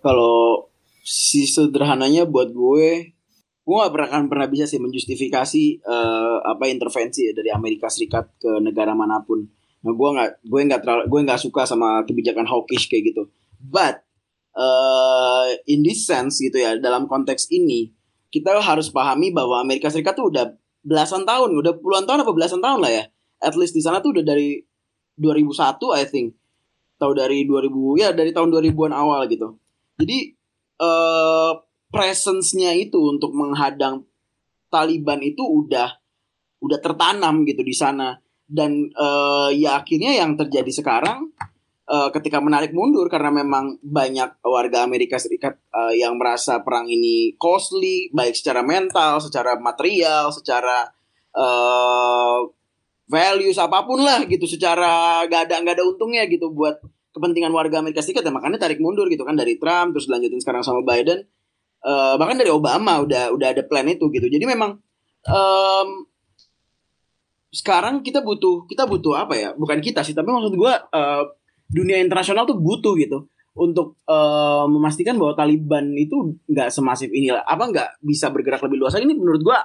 Kalau 0.00 0.68
si 1.00 1.48
sederhananya 1.48 2.28
buat 2.28 2.52
gue, 2.52 3.16
gue 3.64 3.76
gak 3.76 3.92
pernah 3.92 4.08
akan 4.12 4.24
pernah 4.28 4.48
bisa 4.48 4.64
sih 4.68 4.80
menjustifikasi 4.80 5.84
uh, 5.84 6.44
apa 6.44 6.68
intervensi 6.68 7.28
ya 7.28 7.32
dari 7.32 7.52
Amerika 7.52 7.88
Serikat 7.88 8.36
ke 8.36 8.60
negara 8.60 8.92
mana 8.92 9.20
pun. 9.24 9.44
Nah, 9.80 9.92
gue 9.96 10.08
nggak 10.12 10.30
gue 10.44 10.60
nggak 10.68 10.80
gue 11.08 11.20
nggak 11.24 11.40
suka 11.40 11.64
sama 11.64 12.04
kebijakan 12.04 12.44
hawkish 12.44 12.88
kayak 12.92 13.12
gitu. 13.12 13.32
But 13.60 14.04
uh, 14.56 15.56
in 15.64 15.80
this 15.80 16.04
sense 16.04 16.40
gitu 16.40 16.60
ya 16.60 16.76
dalam 16.76 17.08
konteks 17.08 17.48
ini 17.48 17.92
kita 18.30 18.60
harus 18.60 18.92
pahami 18.92 19.34
bahwa 19.34 19.58
Amerika 19.58 19.90
Serikat 19.90 20.14
tuh 20.14 20.30
udah 20.30 20.54
belasan 20.84 21.26
tahun, 21.26 21.50
udah 21.50 21.72
puluhan 21.80 22.06
tahun 22.06 22.22
apa 22.22 22.32
belasan 22.32 22.60
tahun 22.62 22.80
lah 22.84 22.92
ya. 22.92 23.04
At 23.40 23.56
least 23.56 23.72
di 23.72 23.82
sana 23.82 24.04
tuh 24.04 24.16
udah 24.16 24.24
dari 24.24 24.60
2001 25.16 25.56
I 25.96 26.04
think. 26.06 26.36
Tahu 27.00 27.12
dari 27.16 27.48
2000 27.48 27.72
ya 27.96 28.12
dari 28.12 28.30
tahun 28.36 28.52
2000-an 28.52 28.92
awal 28.92 29.24
gitu. 29.32 29.56
Jadi 29.96 30.36
uh, 30.80 31.56
presence-nya 31.88 32.76
itu 32.76 33.00
untuk 33.00 33.32
menghadang 33.32 34.04
Taliban 34.70 35.18
itu 35.24 35.42
udah 35.42 35.98
udah 36.60 36.78
tertanam 36.78 37.42
gitu 37.48 37.64
di 37.64 37.74
sana 37.74 38.14
dan 38.50 38.90
uh, 38.98 39.54
ya 39.54 39.78
akhirnya 39.78 40.18
yang 40.18 40.34
terjadi 40.34 40.68
sekarang 40.74 41.30
uh, 41.86 42.10
ketika 42.10 42.42
menarik 42.42 42.74
mundur 42.74 43.06
karena 43.06 43.30
memang 43.30 43.78
banyak 43.82 44.42
warga 44.42 44.82
Amerika 44.82 45.22
Serikat 45.22 45.58
uh, 45.70 45.94
yang 45.94 46.18
merasa 46.18 46.58
perang 46.66 46.90
ini 46.90 47.38
costly 47.38 48.10
baik 48.10 48.34
secara 48.34 48.66
mental, 48.66 49.22
secara 49.22 49.54
material, 49.58 50.34
secara 50.34 50.90
uh, 51.34 52.46
values 53.10 53.58
apa 53.58 53.86
pun 53.86 54.02
lah 54.02 54.22
gitu, 54.26 54.46
secara 54.46 55.22
gak 55.26 55.50
ada 55.50 55.62
gak 55.62 55.74
ada 55.78 55.84
untungnya 55.86 56.26
gitu 56.26 56.50
buat 56.50 56.78
kepentingan 57.10 57.50
warga 57.50 57.82
Amerika 57.82 58.02
Serikat. 58.02 58.22
Ya 58.22 58.34
makanya 58.34 58.58
tarik 58.62 58.78
mundur 58.78 59.10
gitu 59.10 59.26
kan 59.26 59.34
dari 59.34 59.58
Trump 59.58 59.94
terus 59.94 60.06
lanjutin 60.06 60.38
sekarang 60.38 60.62
sama 60.62 60.82
Biden. 60.86 61.26
Uh, 61.80 62.20
bahkan 62.20 62.36
dari 62.36 62.52
Obama 62.52 63.00
udah 63.00 63.32
udah 63.32 63.56
ada 63.56 63.62
plan 63.64 63.86
itu 63.88 64.10
gitu. 64.12 64.28
Jadi 64.28 64.44
memang 64.44 64.78
um, 65.26 65.88
sekarang 67.50 68.06
kita 68.06 68.22
butuh 68.22 68.66
kita 68.70 68.86
butuh 68.86 69.14
apa 69.18 69.34
ya? 69.34 69.50
Bukan 69.54 69.82
kita 69.82 70.06
sih 70.06 70.14
tapi 70.14 70.30
maksud 70.30 70.54
gue 70.54 70.72
uh, 70.72 71.24
dunia 71.70 71.98
internasional 71.98 72.46
tuh 72.46 72.58
butuh 72.58 72.94
gitu. 72.98 73.26
Untuk 73.50 73.98
uh, 74.06 74.64
memastikan 74.70 75.18
bahwa 75.18 75.34
Taliban 75.34 75.90
itu 75.98 76.38
nggak 76.46 76.70
semasif 76.70 77.10
ini 77.10 77.34
lah. 77.34 77.42
Apa 77.42 77.66
nggak 77.66 77.88
bisa 77.98 78.30
bergerak 78.30 78.62
lebih 78.62 78.78
luas 78.78 78.94
ini 78.94 79.10
menurut 79.10 79.42
gua 79.42 79.58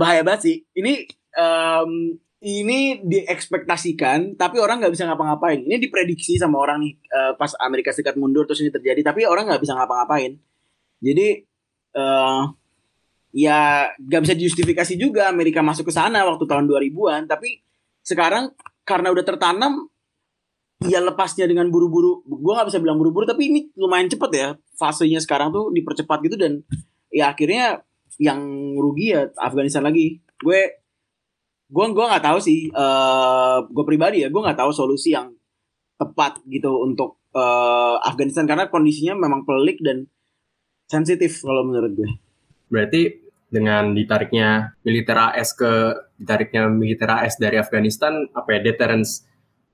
bahaya 0.00 0.24
banget 0.24 0.40
sih. 0.48 0.56
Ini 0.72 1.04
um, 1.36 2.16
ini 2.40 3.04
diekspektasikan 3.04 4.38
tapi 4.40 4.56
orang 4.62 4.80
nggak 4.80 4.96
bisa 4.96 5.04
ngapa-ngapain. 5.04 5.60
Ini 5.60 5.76
diprediksi 5.76 6.40
sama 6.40 6.56
orang 6.56 6.80
nih 6.80 6.92
uh, 7.12 7.32
pas 7.36 7.52
Amerika 7.60 7.92
Serikat 7.92 8.16
mundur 8.16 8.48
terus 8.48 8.64
ini 8.64 8.72
terjadi 8.72 9.04
tapi 9.04 9.28
orang 9.28 9.44
nggak 9.44 9.60
bisa 9.60 9.76
ngapa-ngapain. 9.76 10.40
Jadi 11.04 11.44
uh, 12.00 12.42
ya 13.38 13.86
nggak 13.94 14.20
bisa 14.26 14.34
dijustifikasi 14.34 14.98
juga 14.98 15.30
Amerika 15.30 15.62
masuk 15.62 15.86
ke 15.86 15.94
sana 15.94 16.26
waktu 16.26 16.42
tahun 16.42 16.66
2000-an 16.66 17.30
tapi 17.30 17.62
sekarang 18.02 18.50
karena 18.82 19.14
udah 19.14 19.22
tertanam 19.22 19.86
ya 20.82 20.98
lepasnya 21.02 21.46
dengan 21.46 21.70
buru-buru. 21.70 22.26
Gue 22.26 22.52
nggak 22.54 22.68
bisa 22.70 22.78
bilang 22.82 22.98
buru-buru 22.98 23.26
tapi 23.26 23.50
ini 23.50 23.60
lumayan 23.78 24.10
cepet 24.10 24.30
ya. 24.34 24.48
Fasenya 24.74 25.22
sekarang 25.22 25.54
tuh 25.54 25.70
dipercepat 25.70 26.18
gitu 26.26 26.34
dan 26.34 26.62
ya 27.14 27.30
akhirnya 27.30 27.82
yang 28.18 28.40
rugi 28.74 29.14
ya 29.14 29.30
Afghanistan 29.38 29.86
lagi. 29.86 30.18
Gue 30.38 30.82
gue 31.68 31.84
gue 31.84 32.04
nggak 32.10 32.24
tahu 32.24 32.38
sih 32.40 32.72
uh, 32.72 32.80
eh, 32.80 33.56
gue 33.68 33.84
pribadi 33.84 34.24
ya 34.24 34.32
gue 34.32 34.40
nggak 34.40 34.56
tahu 34.56 34.72
solusi 34.72 35.12
yang 35.12 35.28
tepat 36.00 36.40
gitu 36.48 36.70
untuk 36.82 37.22
uh, 37.34 38.02
Afghanistan. 38.02 38.46
Karena 38.46 38.66
kondisinya 38.66 39.18
memang 39.18 39.42
pelik 39.46 39.82
dan 39.82 40.06
sensitif 40.88 41.42
kalau 41.44 41.66
menurut 41.66 41.92
gue. 41.92 42.10
Berarti 42.72 43.27
dengan 43.48 43.96
ditariknya 43.96 44.76
militer 44.84 45.16
AS 45.16 45.56
ke 45.56 45.96
ditariknya 46.20 46.68
militer 46.68 47.08
AS 47.08 47.40
dari 47.40 47.56
Afghanistan 47.56 48.28
apa 48.36 48.56
ya 48.56 48.60
deterrence 48.60 49.24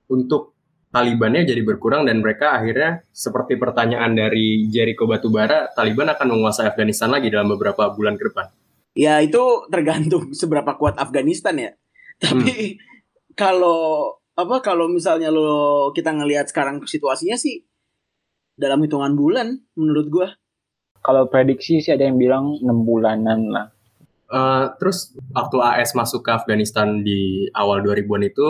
untuk 0.07 0.55
Talibannya 0.95 1.43
jadi 1.43 1.59
berkurang 1.67 2.07
dan 2.07 2.23
mereka 2.23 2.55
akhirnya 2.55 3.03
seperti 3.11 3.59
pertanyaan 3.59 4.15
dari 4.15 4.71
Jericho 4.71 5.11
Batubara, 5.11 5.67
Taliban 5.75 6.07
akan 6.07 6.39
menguasai 6.39 6.71
Afghanistan 6.71 7.11
lagi 7.11 7.35
dalam 7.35 7.51
beberapa 7.51 7.91
bulan 7.91 8.15
ke 8.15 8.31
depan. 8.31 8.47
Ya 8.95 9.19
itu 9.19 9.67
tergantung 9.75 10.31
seberapa 10.39 10.79
kuat 10.79 10.95
Afghanistan 10.95 11.59
ya. 11.59 11.75
Tapi 12.23 12.79
hmm. 12.79 12.79
kalau 13.43 14.15
apa 14.39 14.63
kalau 14.63 14.87
misalnya 14.87 15.35
lo 15.35 15.91
kita 15.91 16.15
ngelihat 16.15 16.47
sekarang 16.47 16.79
situasinya 16.87 17.35
sih 17.35 17.67
dalam 18.55 18.79
hitungan 18.79 19.19
bulan 19.19 19.67
menurut 19.75 20.07
gua. 20.15 20.29
Kalau 21.05 21.29
prediksi 21.29 21.85
sih 21.85 21.93
ada 21.93 22.09
yang 22.09 22.17
bilang 22.17 22.57
enam 22.65 22.89
bulanan 22.89 23.53
lah. 23.53 23.67
Uh, 24.25 24.73
terus 24.81 25.13
waktu 25.37 25.61
AS 25.61 25.93
masuk 25.93 26.25
ke 26.25 26.33
Afghanistan 26.33 27.05
di 27.05 27.47
awal 27.53 27.85
2000-an 27.85 28.25
itu 28.25 28.47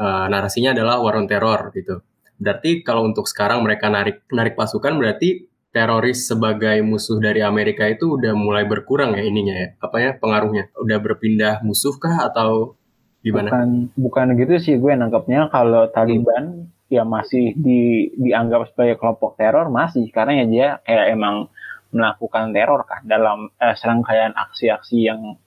uh, 0.00 0.24
narasinya 0.32 0.72
adalah 0.72 1.04
war 1.04 1.20
on 1.20 1.28
terror 1.28 1.68
gitu. 1.76 2.00
Berarti 2.40 2.80
kalau 2.80 3.04
untuk 3.04 3.28
sekarang 3.28 3.60
mereka 3.60 3.92
narik 3.92 4.24
narik 4.32 4.56
pasukan 4.56 4.96
berarti 4.96 5.48
teroris 5.72 6.24
sebagai 6.24 6.80
musuh 6.80 7.20
dari 7.20 7.44
Amerika 7.44 7.84
itu 7.84 8.16
udah 8.16 8.32
mulai 8.32 8.64
berkurang 8.64 9.12
ya 9.12 9.28
ininya 9.28 9.52
ya 9.52 9.68
apa 9.76 9.96
ya 10.00 10.10
pengaruhnya 10.16 10.72
udah 10.72 10.98
berpindah 11.04 11.60
musuh 11.60 11.92
kah 12.00 12.32
atau 12.32 12.80
gimana? 13.20 13.52
Bukan 13.52 13.68
bukan 13.92 14.26
gitu 14.40 14.54
sih 14.56 14.74
gue 14.80 14.92
nangkepnya 14.96 15.52
kalau 15.52 15.92
Taliban 15.92 16.64
hmm. 16.64 16.88
ya 16.88 17.04
masih 17.04 17.52
di 17.60 18.08
dianggap 18.16 18.72
sebagai 18.72 18.96
kelompok 18.96 19.36
teror 19.36 19.68
masih 19.68 20.08
karena 20.08 20.32
ya 20.40 20.44
dia 20.48 20.66
kayak 20.88 21.06
emang 21.12 21.52
melakukan 21.94 22.50
teror 22.50 22.82
kan 22.86 23.06
dalam 23.06 23.50
eh, 23.58 23.74
serangkaian 23.78 24.34
aksi-aksi 24.34 24.98
yang 25.06 25.38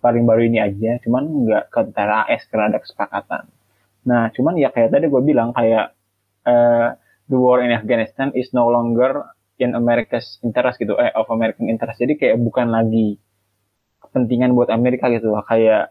paling 0.00 0.22
baru 0.22 0.46
ini 0.46 0.58
aja 0.62 1.02
cuman 1.02 1.24
nggak 1.44 1.64
ke 1.72 1.80
tentara 1.90 2.28
AS 2.28 2.46
karena 2.46 2.70
ada 2.70 2.78
kesepakatan. 2.78 3.42
Nah, 4.06 4.30
cuman 4.30 4.54
ya 4.54 4.70
kayak 4.70 4.94
tadi 4.94 5.10
gue 5.10 5.22
bilang 5.26 5.50
kayak 5.50 5.90
uh, 6.46 6.94
the 7.26 7.34
war 7.34 7.58
in 7.58 7.74
Afghanistan 7.74 8.30
is 8.38 8.54
no 8.54 8.70
longer 8.70 9.26
in 9.58 9.74
America's 9.74 10.38
interest 10.46 10.78
gitu, 10.78 10.94
eh 10.94 11.10
of 11.18 11.26
American 11.34 11.66
interest. 11.66 11.98
Jadi 11.98 12.14
kayak 12.14 12.38
bukan 12.38 12.70
lagi 12.70 13.18
kepentingan 13.98 14.54
buat 14.54 14.70
Amerika 14.70 15.10
gitu, 15.10 15.34
kayak 15.42 15.90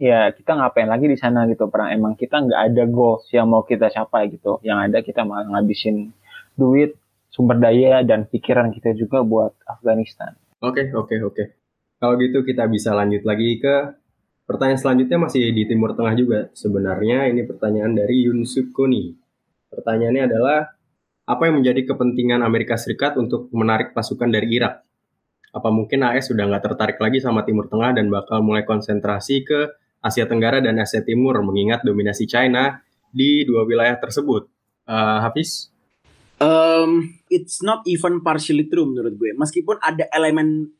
ya 0.00 0.32
kita 0.32 0.56
ngapain 0.56 0.88
lagi 0.88 1.12
di 1.12 1.18
sana 1.20 1.44
gitu 1.44 1.68
perang. 1.68 1.92
Emang 1.92 2.16
kita 2.16 2.40
nggak 2.40 2.60
ada 2.72 2.82
goals 2.88 3.28
yang 3.36 3.52
mau 3.52 3.68
kita 3.68 3.92
capai 3.92 4.32
gitu. 4.32 4.56
Yang 4.64 4.78
ada 4.88 4.98
kita 5.04 5.20
malah 5.28 5.44
ngabisin 5.44 6.08
duit 6.56 6.96
sumber 7.38 7.62
daya 7.62 8.02
dan 8.02 8.26
pikiran 8.26 8.74
kita 8.74 8.98
juga 8.98 9.22
buat 9.22 9.54
Afghanistan 9.70 10.34
oke 10.58 10.74
okay, 10.74 10.86
oke 10.90 11.06
okay, 11.06 11.18
oke 11.22 11.34
okay. 11.38 11.46
kalau 12.02 12.18
gitu 12.18 12.42
kita 12.42 12.66
bisa 12.66 12.90
lanjut 12.98 13.22
lagi 13.22 13.62
ke 13.62 13.94
Pertanyaan 14.48 14.80
selanjutnya 14.80 15.20
masih 15.20 15.52
di 15.52 15.68
Timur 15.68 15.92
Tengah 15.92 16.16
juga. 16.16 16.48
Sebenarnya 16.56 17.28
ini 17.28 17.44
pertanyaan 17.44 17.92
dari 17.92 18.24
Yun 18.24 18.48
Sukoni. 18.48 19.12
Pertanyaannya 19.68 20.24
adalah, 20.24 20.72
apa 21.28 21.52
yang 21.52 21.60
menjadi 21.60 21.84
kepentingan 21.92 22.40
Amerika 22.40 22.80
Serikat 22.80 23.20
untuk 23.20 23.52
menarik 23.52 23.92
pasukan 23.92 24.32
dari 24.32 24.56
Irak? 24.56 24.80
Apa 25.52 25.68
mungkin 25.68 26.00
AS 26.00 26.32
sudah 26.32 26.48
nggak 26.48 26.64
tertarik 26.64 26.96
lagi 26.96 27.20
sama 27.20 27.44
Timur 27.44 27.68
Tengah 27.68 27.92
dan 27.92 28.08
bakal 28.08 28.40
mulai 28.40 28.64
konsentrasi 28.64 29.44
ke 29.44 29.68
Asia 30.00 30.24
Tenggara 30.24 30.64
dan 30.64 30.80
Asia 30.80 31.04
Timur 31.04 31.36
mengingat 31.44 31.84
dominasi 31.84 32.24
China 32.24 32.80
di 33.12 33.44
dua 33.44 33.68
wilayah 33.68 34.00
tersebut? 34.00 34.48
Uh, 34.88 35.28
Hafiz? 35.28 35.68
Um, 36.38 37.18
it's 37.28 37.60
not 37.66 37.82
even 37.90 38.22
partially 38.22 38.70
true 38.70 38.86
menurut 38.86 39.18
gue. 39.18 39.34
Meskipun 39.34 39.82
ada 39.82 40.06
elemen 40.14 40.70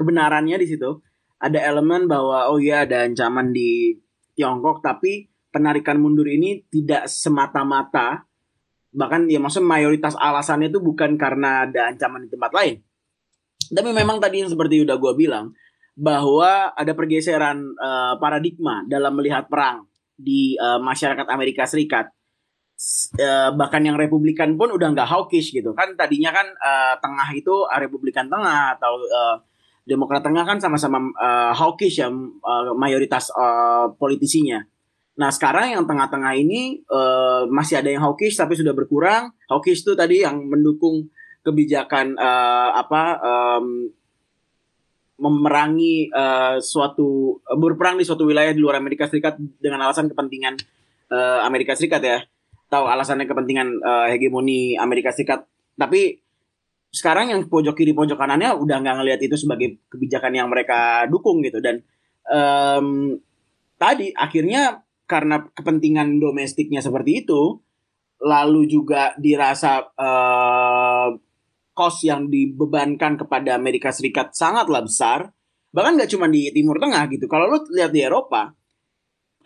kebenarannya 0.00 0.56
di 0.56 0.66
situ, 0.66 1.04
ada 1.38 1.58
elemen 1.60 2.08
bahwa 2.08 2.48
oh 2.48 2.58
ya 2.58 2.88
ada 2.88 3.04
ancaman 3.04 3.52
di 3.52 3.94
Tiongkok 4.34 4.80
tapi 4.80 5.28
penarikan 5.52 5.98
mundur 5.98 6.26
ini 6.30 6.62
tidak 6.70 7.10
semata-mata 7.10 8.24
bahkan 8.88 9.28
ya 9.28 9.36
maksudnya 9.36 9.68
mayoritas 9.68 10.16
alasannya 10.16 10.72
itu 10.72 10.80
bukan 10.80 11.20
karena 11.20 11.68
ada 11.68 11.92
ancaman 11.92 12.24
di 12.24 12.28
tempat 12.32 12.50
lain 12.56 12.80
tapi 13.68 13.90
memang 13.92 14.16
tadi 14.16 14.40
yang 14.40 14.48
seperti 14.48 14.80
udah 14.80 14.96
gue 14.96 15.12
bilang 15.12 15.52
bahwa 15.98 16.70
ada 16.78 16.94
pergeseran 16.94 17.74
uh, 17.74 18.14
paradigma 18.22 18.86
dalam 18.86 19.18
melihat 19.18 19.50
perang 19.50 19.82
di 20.14 20.54
uh, 20.54 20.78
masyarakat 20.78 21.26
Amerika 21.26 21.66
Serikat. 21.66 22.06
Uh, 23.18 23.50
bahkan 23.58 23.82
yang 23.82 23.98
Republikan 23.98 24.54
pun 24.54 24.70
udah 24.70 24.94
nggak 24.94 25.10
hawkish 25.10 25.50
gitu 25.50 25.74
kan 25.74 25.98
tadinya 25.98 26.30
kan 26.30 26.46
uh, 26.62 26.94
tengah 27.02 27.26
itu 27.34 27.50
uh, 27.66 27.74
Republikan 27.82 28.30
tengah 28.30 28.78
atau 28.78 29.02
uh, 29.02 29.42
Demokrat 29.88 30.20
tengah 30.20 30.44
kan 30.44 30.60
sama-sama 30.60 31.00
uh, 31.16 31.56
hawkish 31.56 31.96
ya 31.96 32.12
uh, 32.12 32.76
mayoritas 32.76 33.32
uh, 33.32 33.88
politisinya. 33.96 34.60
Nah 35.16 35.32
sekarang 35.32 35.72
yang 35.72 35.88
tengah-tengah 35.88 36.36
ini 36.36 36.84
uh, 36.92 37.48
masih 37.48 37.80
ada 37.80 37.88
yang 37.88 38.04
hawkish 38.04 38.36
tapi 38.36 38.52
sudah 38.52 38.76
berkurang. 38.76 39.32
Hawkish 39.48 39.80
itu 39.80 39.96
tadi 39.96 40.20
yang 40.20 40.44
mendukung 40.44 41.08
kebijakan 41.40 42.20
uh, 42.20 42.76
apa 42.76 43.02
um, 43.16 43.88
memerangi 45.16 46.12
uh, 46.12 46.60
suatu 46.60 47.40
berperang 47.56 47.96
di 47.96 48.04
suatu 48.04 48.28
wilayah 48.28 48.52
di 48.52 48.60
luar 48.60 48.76
Amerika 48.76 49.08
Serikat 49.08 49.40
dengan 49.56 49.88
alasan 49.88 50.12
kepentingan 50.12 50.60
uh, 51.08 51.48
Amerika 51.48 51.72
Serikat 51.72 52.04
ya 52.04 52.18
tahu 52.68 52.84
alasannya 52.86 53.24
kepentingan 53.24 53.68
uh, 53.80 54.06
hegemoni 54.12 54.76
Amerika 54.76 55.12
Serikat 55.12 55.44
tapi 55.74 56.20
sekarang 56.88 57.32
yang 57.32 57.40
pojok 57.48 57.76
kiri 57.76 57.92
pojok 57.92 58.16
kanannya 58.16 58.56
udah 58.56 58.76
nggak 58.80 58.96
ngelihat 59.02 59.20
itu 59.20 59.36
sebagai 59.36 59.84
kebijakan 59.92 60.32
yang 60.32 60.48
mereka 60.48 61.04
dukung 61.08 61.44
gitu 61.44 61.60
dan 61.60 61.84
um, 62.28 63.16
tadi 63.76 64.12
akhirnya 64.16 64.84
karena 65.08 65.44
kepentingan 65.52 66.20
domestiknya 66.20 66.84
seperti 66.84 67.24
itu 67.24 67.60
lalu 68.18 68.66
juga 68.66 69.14
dirasa 69.16 69.88
uh, 69.94 71.14
cost 71.78 72.02
yang 72.02 72.26
dibebankan 72.26 73.14
kepada 73.14 73.54
Amerika 73.54 73.94
Serikat 73.94 74.34
sangatlah 74.34 74.82
besar. 74.82 75.30
Bahkan 75.70 75.94
nggak 75.94 76.10
cuma 76.10 76.26
di 76.26 76.50
Timur 76.50 76.82
Tengah 76.82 77.06
gitu. 77.06 77.30
Kalau 77.30 77.46
lo 77.46 77.62
lihat 77.70 77.94
di 77.94 78.02
Eropa, 78.02 78.50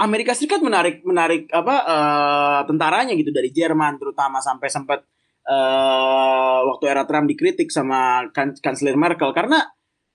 Amerika 0.00 0.32
Serikat 0.32 0.64
menarik 0.64 1.04
menarik 1.04 1.52
apa 1.52 1.76
uh, 1.84 2.60
tentaranya 2.64 3.12
gitu 3.12 3.28
dari 3.28 3.52
Jerman 3.52 4.00
terutama 4.00 4.40
sampai 4.40 4.68
sempat 4.72 5.04
uh, 5.46 6.58
waktu 6.72 6.84
era 6.88 7.04
Trump 7.04 7.28
dikritik 7.28 7.68
sama 7.68 8.26
kan 8.32 8.56
kanselir 8.56 8.96
Merkel. 8.96 9.30
Karena 9.36 9.62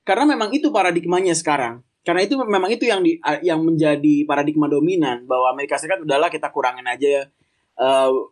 karena 0.07 0.23
memang 0.23 0.55
itu 0.55 0.71
paradigmanya 0.71 1.35
sekarang. 1.37 1.83
Karena 2.07 2.23
itu 2.23 2.39
memang 2.39 2.71
itu 2.71 2.87
yang 2.87 3.03
di, 3.03 3.19
yang 3.43 3.59
menjadi 3.67 4.23
paradigma 4.23 4.71
dominan 4.71 5.27
bahwa 5.27 5.51
Amerika 5.51 5.75
Serikat 5.75 5.99
udahlah 6.07 6.31
kita 6.31 6.55
kurangin 6.55 6.87
aja. 6.87 7.27
Uh, 7.75 8.31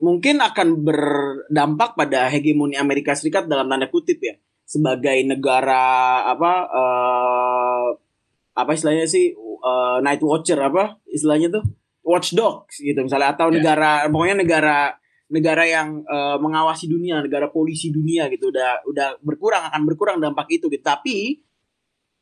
mungkin 0.00 0.40
akan 0.40 0.80
berdampak 0.80 1.92
pada 1.92 2.32
hegemoni 2.32 2.80
Amerika 2.80 3.12
Serikat 3.12 3.44
dalam 3.44 3.68
tanda 3.68 3.92
kutip 3.92 4.16
ya. 4.24 4.34
Sebagai 4.64 5.20
negara 5.28 6.24
apa 6.24 6.52
uh, 6.72 7.88
apa 8.56 8.70
istilahnya 8.72 9.04
sih 9.04 9.36
uh, 9.60 9.98
night 10.02 10.20
watcher 10.24 10.58
apa 10.58 10.98
istilahnya 11.08 11.60
tuh? 11.60 11.64
Watchdog 12.00 12.66
gitu 12.74 12.96
misalnya. 13.00 13.36
Atau 13.36 13.52
yeah. 13.52 13.60
negara 13.60 13.90
pokoknya 14.08 14.36
negara 14.40 14.78
negara 15.30 15.62
yang 15.62 16.02
uh, 16.10 16.36
mengawasi 16.42 16.90
dunia 16.90 17.22
negara 17.22 17.46
polisi 17.52 17.94
dunia 17.94 18.26
gitu. 18.32 18.50
Udah 18.50 18.82
udah 18.88 19.08
berkurang 19.22 19.70
akan 19.70 19.82
berkurang 19.86 20.16
dampak 20.18 20.48
itu 20.50 20.66
gitu. 20.66 20.82
Tapi 20.82 21.44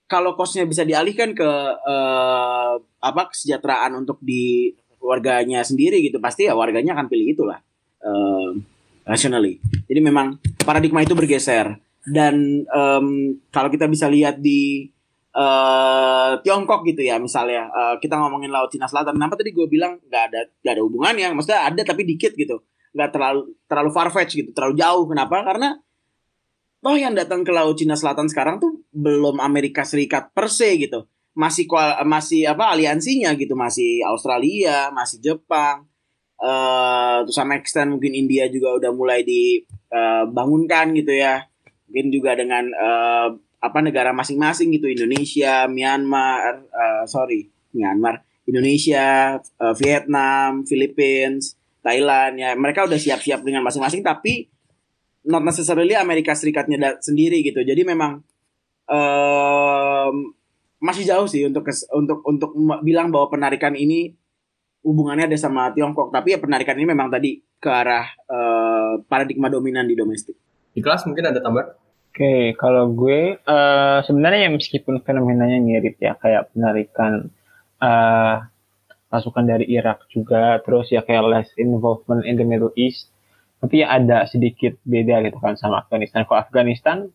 kalau 0.09 0.35
kosnya 0.35 0.65
bisa 0.65 0.83
dialihkan 0.89 1.37
ke 1.37 1.51
uh, 1.85 2.75
apa 2.81 3.23
kesejahteraan 3.33 3.97
untuk 3.97 4.19
di 4.25 4.73
warganya 4.99 5.63
sendiri 5.63 6.03
gitu 6.03 6.19
pasti 6.19 6.51
ya 6.51 6.59
warganya 6.59 6.99
akan 6.99 7.07
pilih 7.07 7.37
itulah 7.37 7.61
uh, 8.03 8.51
rationally. 9.09 9.57
Jadi 9.89 10.01
memang 10.05 10.37
paradigma 10.65 11.01
itu 11.01 11.17
bergeser. 11.17 11.81
Dan 12.09 12.65
um, 12.73 13.37
kalau 13.53 13.69
kita 13.69 13.85
bisa 13.85 14.09
lihat 14.09 14.41
di 14.41 14.89
uh, 15.39 16.43
Tiongkok 16.43 16.83
gitu 16.83 17.07
ya 17.07 17.23
misalnya. 17.23 17.71
Uh, 17.71 17.95
kita 18.03 18.19
ngomongin 18.19 18.51
Laut 18.51 18.75
Cina 18.75 18.91
Selatan, 18.91 19.15
kenapa 19.15 19.39
tadi 19.39 19.55
gue 19.55 19.71
bilang 19.71 20.03
nggak 20.03 20.23
ada 20.35 20.41
nggak 20.51 20.73
ada 20.75 20.83
hubungannya, 20.83 21.31
maksudnya 21.39 21.63
ada 21.71 21.83
tapi 21.87 22.03
dikit 22.03 22.35
gitu, 22.35 22.59
nggak 22.99 23.11
terlalu 23.15 23.55
terlalu 23.71 23.91
farfetch 23.95 24.35
gitu, 24.35 24.51
terlalu 24.51 24.75
jauh. 24.75 25.07
Kenapa? 25.07 25.47
Karena 25.47 25.79
toh 26.83 26.99
yang 26.99 27.15
datang 27.15 27.47
ke 27.47 27.55
Laut 27.55 27.79
Cina 27.79 27.95
Selatan 27.95 28.27
sekarang 28.27 28.59
tuh 28.59 28.83
belum 28.91 29.39
Amerika 29.39 29.87
Serikat 29.87 30.35
per 30.35 30.51
se 30.51 30.75
gitu, 30.75 31.07
masih 31.39 31.71
masih 32.03 32.51
apa 32.51 32.75
aliansinya 32.75 33.31
gitu, 33.39 33.55
masih 33.55 34.03
Australia, 34.03 34.91
masih 34.91 35.23
Jepang, 35.23 35.87
uh, 36.43 37.23
to 37.27 37.31
some 37.35 37.55
extent 37.55 37.95
mungkin 37.95 38.15
India 38.15 38.47
juga 38.51 38.79
udah 38.79 38.91
mulai 38.95 39.23
dibangunkan 39.23 40.95
gitu 40.99 41.15
ya. 41.15 41.47
Mungkin 41.89 42.13
juga 42.13 42.37
dengan 42.37 42.69
uh, 42.69 43.33
apa 43.59 43.79
negara 43.83 44.15
masing-masing 44.15 44.71
gitu 44.79 44.87
Indonesia 44.87 45.67
Myanmar 45.67 46.63
uh, 46.71 47.05
sorry 47.11 47.51
Myanmar 47.75 48.23
Indonesia 48.47 49.39
uh, 49.59 49.75
Vietnam 49.75 50.63
Philippines 50.63 51.59
Thailand 51.83 52.39
ya 52.39 52.55
mereka 52.55 52.87
udah 52.87 52.99
siap-siap 52.99 53.43
dengan 53.43 53.67
masing-masing 53.67 54.07
tapi 54.07 54.47
not 55.27 55.43
necessarily 55.43 55.99
Amerika 55.99 56.33
Serikatnya 56.33 57.03
sendiri 57.03 57.43
gitu 57.43 57.67
jadi 57.67 57.83
memang 57.83 58.23
um, 58.87 60.15
masih 60.79 61.05
jauh 61.07 61.27
sih 61.27 61.43
untuk 61.43 61.67
untuk 61.91 62.23
untuk 62.23 62.51
bilang 62.87 63.11
bahwa 63.11 63.27
penarikan 63.35 63.75
ini 63.75 64.15
hubungannya 64.87 65.27
ada 65.27 65.39
sama 65.39 65.75
Tiongkok 65.75 66.15
tapi 66.15 66.35
ya 66.35 66.39
penarikan 66.39 66.79
ini 66.79 66.87
memang 66.87 67.11
tadi 67.11 67.43
ke 67.59 67.67
arah 67.69 68.07
uh, 68.31 69.03
paradigma 69.11 69.51
dominan 69.51 69.85
di 69.91 69.99
domestik. 69.99 70.39
Di 70.71 70.79
kelas 70.79 71.03
mungkin 71.11 71.27
ada 71.27 71.43
tambahan? 71.43 71.75
Oke, 72.19 72.27
okay, 72.27 72.45
kalau 72.59 72.91
gue 72.99 73.39
uh, 73.47 74.03
sebenarnya 74.03 74.51
ya 74.51 74.51
meskipun 74.51 75.07
fenomenanya 75.07 75.63
mirip 75.63 76.03
ya 76.03 76.19
kayak 76.19 76.51
penarikan 76.51 77.31
uh, 77.79 78.43
pasukan 79.07 79.47
dari 79.47 79.71
Irak 79.71 80.03
juga, 80.11 80.59
terus 80.67 80.91
ya 80.91 81.07
kayak 81.07 81.23
less 81.31 81.51
involvement 81.55 82.27
in 82.27 82.35
the 82.35 82.43
Middle 82.43 82.75
East, 82.75 83.15
tapi 83.63 83.87
ya 83.87 83.95
ada 83.95 84.27
sedikit 84.27 84.75
beda 84.83 85.31
gitu 85.31 85.39
kan 85.39 85.55
sama 85.55 85.87
Afghanistan. 85.87 86.27
Kalau 86.27 86.43
Afghanistan 86.43 87.07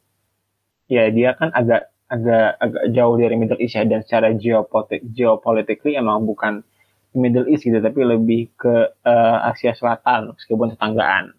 ya 0.87 1.11
dia 1.11 1.35
kan 1.35 1.51
agak 1.51 1.91
agak 2.07 2.63
agak 2.63 2.83
jauh 2.95 3.19
dari 3.19 3.35
Middle 3.35 3.59
East 3.59 3.75
ya 3.75 3.83
dan 3.83 4.07
secara 4.07 4.31
geopolitik 4.31 5.03
geopolitically 5.11 5.99
emang 5.99 6.23
bukan 6.23 6.63
Middle 7.11 7.51
East 7.51 7.67
gitu, 7.67 7.75
tapi 7.83 8.07
lebih 8.07 8.55
ke 8.55 8.95
uh, 9.03 9.51
Asia 9.51 9.75
Selatan 9.75 10.31
meskipun 10.31 10.79
tetanggaan. 10.79 11.35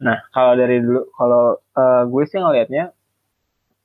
Nah, 0.00 0.16
kalau 0.32 0.56
dari 0.56 0.80
dulu, 0.80 1.12
kalau 1.12 1.60
uh, 1.76 2.08
gue 2.08 2.24
sih 2.24 2.40
ngelihatnya, 2.40 2.96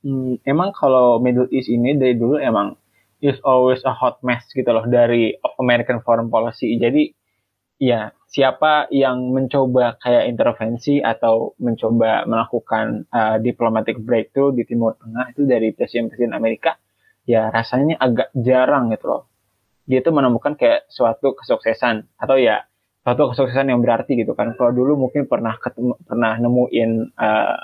hmm, 0.04 0.44
emang 0.46 0.74
kalau 0.74 1.22
Middle 1.22 1.50
East 1.54 1.70
ini 1.72 1.96
dari 1.98 2.18
dulu 2.18 2.38
emang 2.38 2.76
is 3.24 3.38
always 3.42 3.82
a 3.86 3.94
hot 3.94 4.22
mess 4.22 4.46
gitu 4.54 4.68
loh 4.70 4.86
dari 4.86 5.34
American 5.58 6.06
foreign 6.06 6.30
policy. 6.30 6.78
Jadi 6.78 7.10
ya 7.82 8.14
siapa 8.30 8.90
yang 8.94 9.34
mencoba 9.34 9.98
kayak 10.02 10.30
intervensi 10.30 11.02
atau 11.02 11.58
mencoba 11.62 12.26
melakukan 12.26 13.10
uh, 13.10 13.38
diplomatic 13.42 13.98
breakthrough 14.02 14.54
di 14.54 14.66
Timur 14.66 14.98
Tengah 14.98 15.34
itu 15.34 15.46
dari 15.50 15.74
presiden-presiden 15.74 16.34
Amerika, 16.34 16.78
ya 17.26 17.50
rasanya 17.50 17.98
agak 17.98 18.30
jarang 18.38 18.94
gitu 18.94 19.08
loh 19.10 19.24
dia 19.88 20.04
tuh 20.04 20.12
menemukan 20.12 20.60
kayak 20.60 20.92
suatu 20.92 21.34
kesuksesan 21.40 22.20
atau 22.20 22.36
ya 22.36 22.68
suatu 23.08 23.32
kesuksesan 23.32 23.72
yang 23.72 23.80
berarti 23.80 24.20
gitu 24.20 24.36
kan. 24.36 24.52
Kalau 24.60 24.76
dulu 24.76 25.08
mungkin 25.08 25.32
pernah 25.32 25.56
ketemu, 25.56 25.96
pernah 26.04 26.36
nemuin 26.36 26.92
uh, 27.16 27.58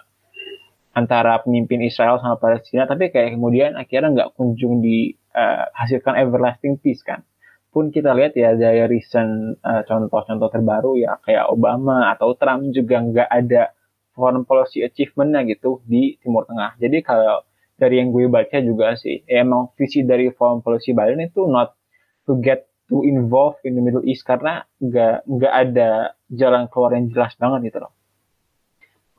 antara 0.93 1.41
pemimpin 1.41 1.81
Israel 1.81 2.21
sama 2.21 2.37
Palestina, 2.37 2.85
tapi 2.85 3.09
kayak 3.09 3.33
kemudian 3.33 3.73
akhirnya 3.73 4.13
nggak 4.13 4.29
kunjung 4.37 4.85
dihasilkan 4.85 6.13
uh, 6.13 6.21
everlasting 6.21 6.77
peace 6.77 7.01
kan. 7.01 7.25
Pun 7.73 7.89
kita 7.89 8.13
lihat 8.13 8.37
ya 8.37 8.53
dari 8.53 8.85
recent 8.85 9.57
uh, 9.65 9.81
contoh-contoh 9.89 10.49
terbaru 10.53 11.01
ya 11.01 11.17
kayak 11.25 11.49
Obama 11.49 12.13
atau 12.13 12.37
Trump 12.37 12.69
juga 12.69 13.01
nggak 13.01 13.29
ada 13.29 13.73
foreign 14.13 14.45
policy 14.45 14.85
achievementnya 14.85 15.41
gitu 15.49 15.81
di 15.89 16.21
Timur 16.21 16.45
Tengah. 16.45 16.77
Jadi 16.77 17.01
kalau 17.01 17.41
dari 17.73 17.97
yang 17.97 18.13
gue 18.13 18.29
baca 18.29 18.61
juga 18.61 18.93
sih, 18.93 19.25
emang 19.25 19.73
visi 19.73 20.05
dari 20.05 20.29
foreign 20.29 20.61
policy 20.61 20.93
Biden 20.93 21.25
itu 21.25 21.49
not 21.49 21.73
to 22.29 22.37
get 22.37 22.69
to 22.93 23.01
involve 23.01 23.57
in 23.65 23.73
the 23.73 23.81
Middle 23.81 24.05
East 24.05 24.21
karena 24.21 24.61
nggak 24.77 25.25
nggak 25.25 25.53
ada 25.53 26.13
jalan 26.29 26.69
keluar 26.69 26.93
yang 26.93 27.09
jelas 27.09 27.33
banget 27.41 27.73
gitu 27.73 27.89
loh 27.89 27.93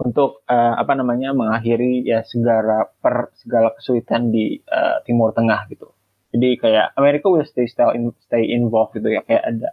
untuk 0.05 0.45
uh, 0.45 0.77
apa 0.77 0.93
namanya 0.93 1.33
mengakhiri 1.33 2.05
ya 2.05 2.21
segala 2.29 2.93
per 3.01 3.33
segala 3.41 3.73
kesulitan 3.73 4.29
di 4.29 4.61
uh, 4.69 5.01
Timur 5.09 5.33
Tengah 5.33 5.65
gitu. 5.73 5.89
Jadi 6.37 6.61
kayak 6.61 6.93
Amerika 7.01 7.33
will 7.33 7.47
stay 7.49 7.65
stay, 7.65 7.89
in, 7.97 8.13
stay 8.21 8.45
involved 8.53 8.93
gitu 8.93 9.09
ya 9.09 9.25
kayak 9.25 9.45
ada 9.49 9.69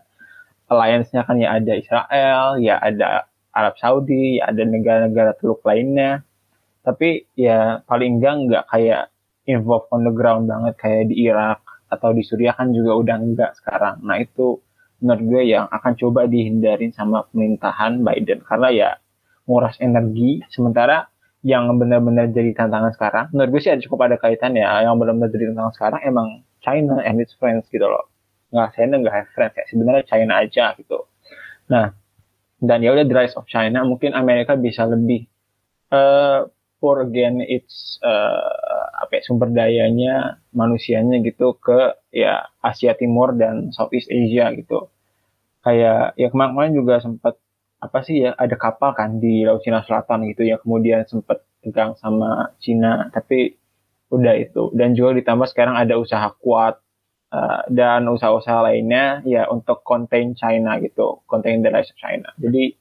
alliance-nya 0.71 1.27
kan 1.27 1.35
ya 1.35 1.59
ada 1.59 1.73
Israel, 1.75 2.43
ya 2.63 2.79
ada 2.79 3.27
Arab 3.51 3.75
Saudi, 3.75 4.39
ya 4.39 4.47
ada 4.47 4.63
negara-negara 4.63 5.35
teluk 5.35 5.59
lainnya. 5.67 6.23
Tapi 6.81 7.27
ya 7.35 7.83
paling 7.83 8.23
enggak 8.23 8.35
nggak 8.47 8.65
kayak 8.71 9.03
involved 9.51 9.91
on 9.91 10.07
the 10.07 10.13
ground 10.15 10.47
banget 10.47 10.79
kayak 10.79 11.11
di 11.11 11.27
Irak 11.27 11.59
atau 11.91 12.15
di 12.15 12.23
Suriah 12.23 12.55
kan 12.55 12.71
juga 12.71 12.95
udah 12.95 13.17
enggak 13.19 13.51
sekarang. 13.59 13.99
Nah 14.07 14.15
itu 14.15 14.63
menurut 15.03 15.23
gue 15.27 15.43
yang 15.49 15.65
akan 15.67 15.93
coba 15.97 16.29
dihindarin 16.29 16.93
sama 16.95 17.25
pemerintahan 17.27 18.05
Biden 18.05 18.39
karena 18.45 18.69
ya 18.71 18.89
nguras 19.49 19.77
energi 19.81 20.41
sementara 20.53 21.09
yang 21.41 21.65
benar-benar 21.81 22.29
jadi 22.29 22.53
tantangan 22.53 22.93
sekarang, 22.93 23.25
menurut 23.33 23.49
gue 23.57 23.61
sih 23.65 23.73
ada 23.73 23.81
cukup 23.81 24.05
ada 24.05 24.17
kaitan 24.21 24.53
ya, 24.53 24.85
yang 24.85 25.01
benar-benar 25.01 25.33
jadi 25.33 25.49
tantangan 25.49 25.73
sekarang 25.73 26.01
emang 26.05 26.27
China 26.61 27.01
and 27.01 27.17
its 27.17 27.33
friends 27.41 27.65
gitu 27.73 27.81
loh. 27.81 28.05
Nggak 28.53 28.77
China 28.77 28.93
nggak 29.01 29.15
have 29.15 29.29
friends 29.33 29.57
ya, 29.57 29.65
sebenarnya 29.65 30.03
China 30.05 30.33
aja 30.37 30.77
gitu. 30.77 31.09
Nah, 31.73 31.97
dan 32.61 32.85
ya 32.85 32.93
udah 32.93 33.09
the 33.09 33.15
rise 33.17 33.33
of 33.33 33.49
China, 33.49 33.81
mungkin 33.81 34.13
Amerika 34.13 34.53
bisa 34.53 34.85
lebih 34.85 35.25
uh, 35.89 36.45
poor 36.77 37.01
again 37.01 37.41
its 37.41 37.97
uh, 38.05 39.01
apa 39.01 39.17
ya, 39.17 39.21
sumber 39.25 39.49
dayanya 39.49 40.37
manusianya 40.53 41.25
gitu 41.25 41.57
ke 41.57 41.97
ya 42.13 42.45
Asia 42.61 42.93
Timur 42.93 43.33
dan 43.33 43.73
Southeast 43.73 44.13
Asia 44.13 44.53
gitu. 44.53 44.93
Kayak 45.65 46.13
ya 46.21 46.27
kemarin-kemarin 46.29 46.73
juga 46.77 47.01
sempat 47.01 47.41
apa 47.81 48.05
sih 48.05 48.21
ya 48.21 48.37
ada 48.37 48.53
kapal 48.55 48.93
kan 48.93 49.17
di 49.17 49.41
Laut 49.41 49.65
Cina 49.65 49.81
Selatan 49.81 50.29
gitu 50.29 50.45
ya 50.45 50.61
kemudian 50.61 51.01
sempat 51.09 51.41
tegang 51.65 51.97
sama 51.97 52.53
Cina 52.61 53.09
tapi 53.09 53.57
udah 54.13 54.37
itu. 54.37 54.69
Dan 54.77 54.93
juga 54.93 55.17
ditambah 55.17 55.49
sekarang 55.49 55.79
ada 55.81 55.97
usaha 55.97 56.29
kuat 56.37 56.77
uh, 57.33 57.65
dan 57.71 58.05
usaha-usaha 58.05 58.69
lainnya 58.69 59.25
ya 59.25 59.49
untuk 59.49 59.81
contain 59.81 60.37
China 60.37 60.77
gitu 60.77 61.25
contain 61.25 61.65
the 61.65 61.73
rise 61.73 61.89
of 61.89 61.97
China. 61.97 62.29
Jadi 62.37 62.77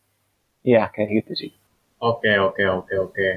ya 0.67 0.93
kayak 0.93 1.25
gitu 1.25 1.33
sih. 1.49 1.53
Oke 2.05 2.37
oke 2.37 2.65
oke 2.69 2.95
oke. 3.01 3.29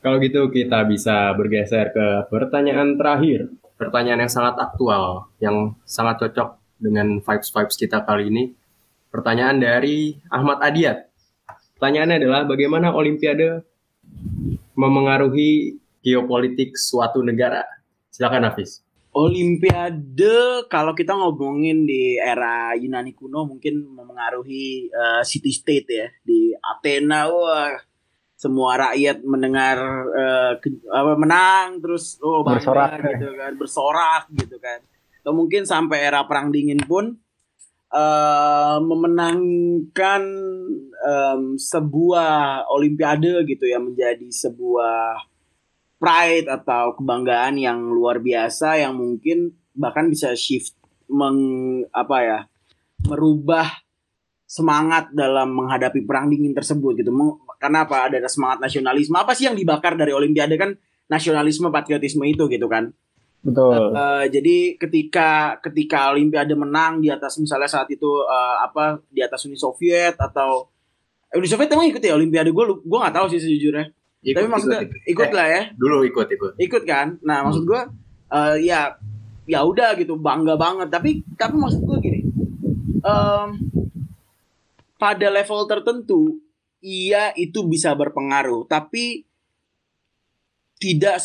Kalau 0.00 0.16
gitu 0.22 0.48
kita 0.48 0.86
bisa 0.86 1.34
bergeser 1.34 1.92
ke 1.92 2.06
pertanyaan 2.30 2.94
terakhir. 2.94 3.50
Pertanyaan 3.74 4.28
yang 4.28 4.32
sangat 4.32 4.60
aktual 4.60 5.32
yang 5.40 5.74
sangat 5.88 6.20
cocok 6.22 6.60
dengan 6.80 7.18
vibes 7.20 7.50
vibes 7.52 7.76
kita 7.76 8.04
kali 8.04 8.28
ini 8.28 8.44
Pertanyaan 9.10 9.58
dari 9.58 10.14
Ahmad 10.30 10.62
Adiat. 10.62 11.10
Pertanyaannya 11.74 12.16
adalah 12.22 12.46
bagaimana 12.46 12.94
Olimpiade 12.94 13.66
memengaruhi 14.78 15.74
geopolitik 15.98 16.78
suatu 16.78 17.18
negara? 17.18 17.66
Silakan 18.14 18.46
Hafiz. 18.46 18.86
Olimpiade 19.10 20.70
kalau 20.70 20.94
kita 20.94 21.18
ngomongin 21.18 21.82
di 21.82 22.14
era 22.14 22.78
Yunani 22.78 23.10
kuno 23.10 23.42
mungkin 23.42 23.82
memengaruhi 23.90 24.86
uh, 24.94 25.22
city 25.26 25.50
state 25.50 25.88
ya 25.90 26.06
di 26.22 26.54
Athena 26.54 27.26
wah 27.26 27.74
semua 28.38 28.78
rakyat 28.78 29.26
mendengar 29.26 29.76
uh, 30.14 30.52
ke, 30.62 30.70
apa 30.86 31.18
menang 31.18 31.82
terus 31.82 32.22
oh 32.22 32.46
bangga 32.46 32.62
bersorak 32.62 32.90
gitu 33.02 33.28
kan 33.34 33.52
bersorak 33.58 34.22
gitu 34.30 34.56
kan 34.62 34.78
atau 35.20 35.32
mungkin 35.34 35.66
sampai 35.66 36.06
era 36.06 36.22
perang 36.30 36.54
dingin 36.54 36.78
pun 36.86 37.18
uh, 37.90 38.78
memenangkan 38.82 40.22
um, 41.02 41.42
sebuah 41.58 42.66
olimpiade 42.70 43.44
gitu 43.46 43.66
ya 43.66 43.78
menjadi 43.82 44.26
sebuah 44.30 45.26
pride 46.00 46.48
atau 46.48 46.96
kebanggaan 46.96 47.60
yang 47.60 47.78
luar 47.92 48.22
biasa 48.24 48.80
yang 48.80 48.96
mungkin 48.96 49.52
bahkan 49.76 50.08
bisa 50.08 50.32
shift 50.32 50.72
meng 51.10 51.38
apa 51.92 52.16
ya 52.22 52.38
merubah 53.04 53.68
semangat 54.50 55.14
dalam 55.14 55.54
menghadapi 55.54 56.02
perang 56.02 56.26
dingin 56.26 56.50
tersebut 56.50 56.98
gitu. 56.98 57.14
Karena 57.62 57.86
apa? 57.86 58.10
Ada 58.10 58.26
semangat 58.26 58.58
nasionalisme. 58.66 59.14
Apa 59.14 59.38
sih 59.38 59.46
yang 59.46 59.54
dibakar 59.54 59.94
dari 59.94 60.10
olimpiade 60.10 60.58
kan 60.58 60.74
nasionalisme 61.06 61.70
patriotisme 61.70 62.26
itu 62.26 62.50
gitu 62.50 62.66
kan. 62.66 62.90
Betul. 63.40 63.96
Uh, 63.96 64.28
jadi 64.28 64.76
ketika 64.76 65.56
ketika 65.64 66.12
Olimpiade 66.12 66.52
menang 66.52 67.00
di 67.00 67.08
atas 67.08 67.40
misalnya 67.40 67.68
saat 67.68 67.88
itu 67.88 68.08
uh, 68.24 68.60
apa 68.60 69.00
di 69.08 69.24
atas 69.24 69.48
Uni 69.48 69.56
Soviet 69.56 70.12
atau 70.20 70.68
Uni 71.32 71.48
Soviet 71.48 71.72
emang 71.72 71.88
ikut 71.88 72.04
ya 72.04 72.12
Olimpiade 72.20 72.52
gue 72.52 72.64
gue 72.84 72.98
nggak 73.00 73.16
tahu 73.16 73.26
sih 73.32 73.40
sejujurnya. 73.40 73.88
Ikut, 74.20 74.36
Tapi 74.36 74.46
maksudnya 74.52 74.80
ikut, 74.84 74.92
ikut, 74.92 75.08
ikut 75.08 75.28
eh, 75.28 75.32
lah 75.32 75.46
ya. 75.48 75.62
Dulu 75.72 75.96
ikut 76.04 76.28
ikut. 76.28 76.52
Ikut 76.60 76.82
kan. 76.84 77.16
Nah 77.24 77.48
maksud 77.48 77.64
gue 77.64 77.80
uh, 78.28 78.56
ya 78.60 79.00
ya 79.48 79.64
udah 79.64 79.96
gitu 79.96 80.20
bangga 80.20 80.60
banget. 80.60 80.92
Tapi 80.92 81.24
tapi 81.40 81.54
maksud 81.56 81.80
gue 81.80 81.96
gini. 82.04 82.20
Um, 83.00 83.56
pada 85.00 85.32
level 85.32 85.64
tertentu 85.64 86.36
iya 86.84 87.32
itu 87.32 87.64
bisa 87.64 87.96
berpengaruh 87.96 88.68
tapi 88.68 89.24
tidak 90.76 91.20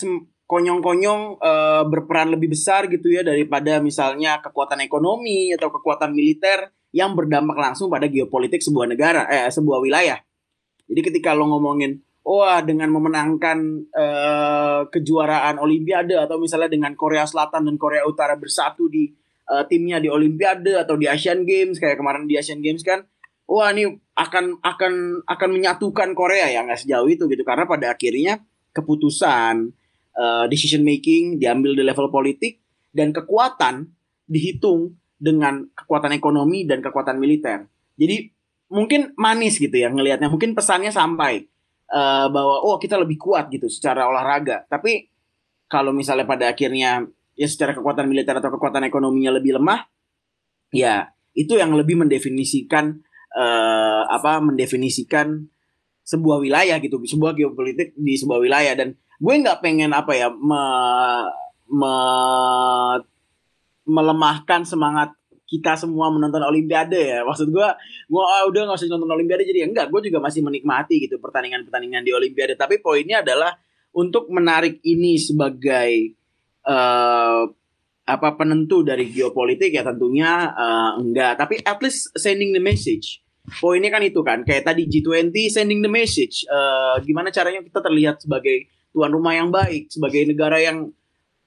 konyong-konyong 0.45 1.41
uh, 1.41 1.84
berperan 1.89 2.29
lebih 2.29 2.53
besar 2.53 2.86
gitu 2.86 3.10
ya 3.10 3.25
daripada 3.25 3.81
misalnya 3.81 4.38
kekuatan 4.45 4.81
ekonomi 4.86 5.49
atau 5.58 5.73
kekuatan 5.73 6.13
militer 6.13 6.69
yang 6.93 7.17
berdampak 7.17 7.58
langsung 7.58 7.89
pada 7.89 8.05
geopolitik 8.05 8.62
sebuah 8.62 8.88
negara 8.88 9.25
eh 9.27 9.49
sebuah 9.49 9.81
wilayah. 9.81 10.21
Jadi 10.86 11.01
ketika 11.01 11.34
lo 11.34 11.49
ngomongin 11.49 11.97
wah 12.25 12.62
dengan 12.62 12.93
memenangkan 12.93 13.58
uh, 13.89 14.81
kejuaraan 14.89 15.58
olimpiade 15.62 16.13
atau 16.13 16.38
misalnya 16.38 16.69
dengan 16.69 16.93
Korea 16.93 17.25
Selatan 17.25 17.65
dan 17.65 17.75
Korea 17.81 18.05
Utara 18.05 18.38
bersatu 18.38 18.86
di 18.86 19.10
uh, 19.49 19.65
timnya 19.65 19.97
di 20.01 20.10
olimpiade 20.10 20.77
atau 20.77 20.97
di 20.97 21.10
Asian 21.10 21.45
Games 21.45 21.77
kayak 21.77 22.01
kemarin 22.01 22.29
di 22.29 22.38
Asian 22.38 22.62
Games 22.62 22.81
kan 22.81 23.05
wah 23.45 23.69
ini 23.73 23.93
akan 24.17 24.62
akan 24.62 24.93
akan 25.25 25.49
menyatukan 25.53 26.17
Korea 26.17 26.49
ya 26.49 26.65
nggak 26.65 26.81
sejauh 26.81 27.10
itu 27.10 27.29
gitu 27.29 27.45
karena 27.45 27.69
pada 27.69 27.93
akhirnya 27.93 28.41
keputusan 28.73 29.69
uh, 30.15 30.45
decision 30.49 30.82
making 30.82 31.38
diambil 31.38 31.75
di 31.75 31.84
level 31.84 32.10
politik 32.10 32.63
dan 32.95 33.12
kekuatan 33.12 33.91
dihitung 34.25 34.95
dengan 35.15 35.67
kekuatan 35.71 36.12
ekonomi 36.15 36.67
dan 36.67 36.84
kekuatan 36.84 37.19
militer. 37.19 37.67
Jadi 37.95 38.32
mungkin 38.71 39.15
manis 39.15 39.62
gitu 39.62 39.75
ya 39.75 39.91
ngelihatnya, 39.91 40.28
mungkin 40.28 40.58
pesannya 40.58 40.91
sampai 40.91 41.45
uh, 41.91 42.28
bahwa 42.32 42.65
oh 42.65 42.75
kita 42.82 42.99
lebih 42.99 43.19
kuat 43.19 43.51
gitu 43.51 43.69
secara 43.71 44.08
olahraga. 44.10 44.65
Tapi 44.67 45.08
kalau 45.69 45.91
misalnya 45.95 46.28
pada 46.28 46.51
akhirnya 46.51 47.06
ya 47.36 47.47
secara 47.47 47.75
kekuatan 47.75 48.08
militer 48.08 48.36
atau 48.39 48.51
kekuatan 48.54 48.88
ekonominya 48.88 49.38
lebih 49.38 49.60
lemah, 49.60 49.88
ya 50.71 51.12
itu 51.36 51.60
yang 51.60 51.75
lebih 51.75 51.99
mendefinisikan 51.99 53.04
uh, 53.36 54.04
apa 54.08 54.39
mendefinisikan 54.39 55.47
sebuah 56.06 56.38
wilayah 56.38 56.78
gitu, 56.80 57.01
sebuah 57.01 57.34
geopolitik 57.34 57.97
di 57.97 58.13
sebuah 58.13 58.39
wilayah 58.39 58.78
dan 58.78 58.93
gue 59.19 59.34
nggak 59.41 59.63
pengen 59.63 59.91
apa 59.95 60.12
ya 60.15 60.28
me, 60.32 60.63
me, 61.71 61.93
melemahkan 63.86 64.65
semangat 64.65 65.13
kita 65.45 65.78
semua 65.78 66.10
menonton 66.10 66.41
Olimpiade 66.41 66.97
ya. 66.97 67.19
Maksud 67.21 67.54
gue, 67.54 67.67
gue 68.10 68.23
oh, 68.23 68.43
udah 68.49 68.62
nggak 68.65 68.78
usah 68.82 68.89
nonton 68.89 69.13
Olimpiade 69.13 69.45
jadi 69.45 69.69
enggak. 69.69 69.93
Gue 69.93 70.01
juga 70.10 70.17
masih 70.19 70.41
menikmati 70.41 71.06
gitu 71.06 71.21
pertandingan-pertandingan 71.21 72.01
di 72.01 72.12
Olimpiade. 72.12 72.58
Tapi 72.58 72.82
poinnya 72.82 73.21
adalah 73.21 73.54
untuk 73.95 74.28
menarik 74.34 74.82
ini 74.84 75.15
sebagai 75.21 76.17
uh, 76.65 77.45
apa 78.06 78.30
penentu 78.38 78.86
dari 78.86 79.10
geopolitik 79.10 79.73
ya 79.73 79.86
tentunya 79.86 80.49
uh, 80.49 80.97
enggak. 80.97 81.38
Tapi 81.38 81.62
at 81.62 81.78
least 81.80 82.10
sending 82.17 82.51
the 82.51 82.62
message. 82.62 83.21
Poinnya 83.62 83.93
kan 83.93 84.01
itu 84.01 84.25
kan, 84.25 84.41
kayak 84.41 84.65
tadi 84.65 84.89
G20 84.89 85.54
sending 85.54 85.86
the 85.86 85.91
message. 85.91 86.49
Uh, 86.49 86.97
gimana 87.06 87.30
caranya 87.30 87.62
kita 87.62 87.78
terlihat 87.78 88.17
sebagai 88.17 88.65
tuan 88.95 89.12
rumah 89.12 89.36
yang 89.36 89.51
baik, 89.51 89.91
sebagai 89.91 90.23
negara 90.23 90.55
yang 90.63 90.88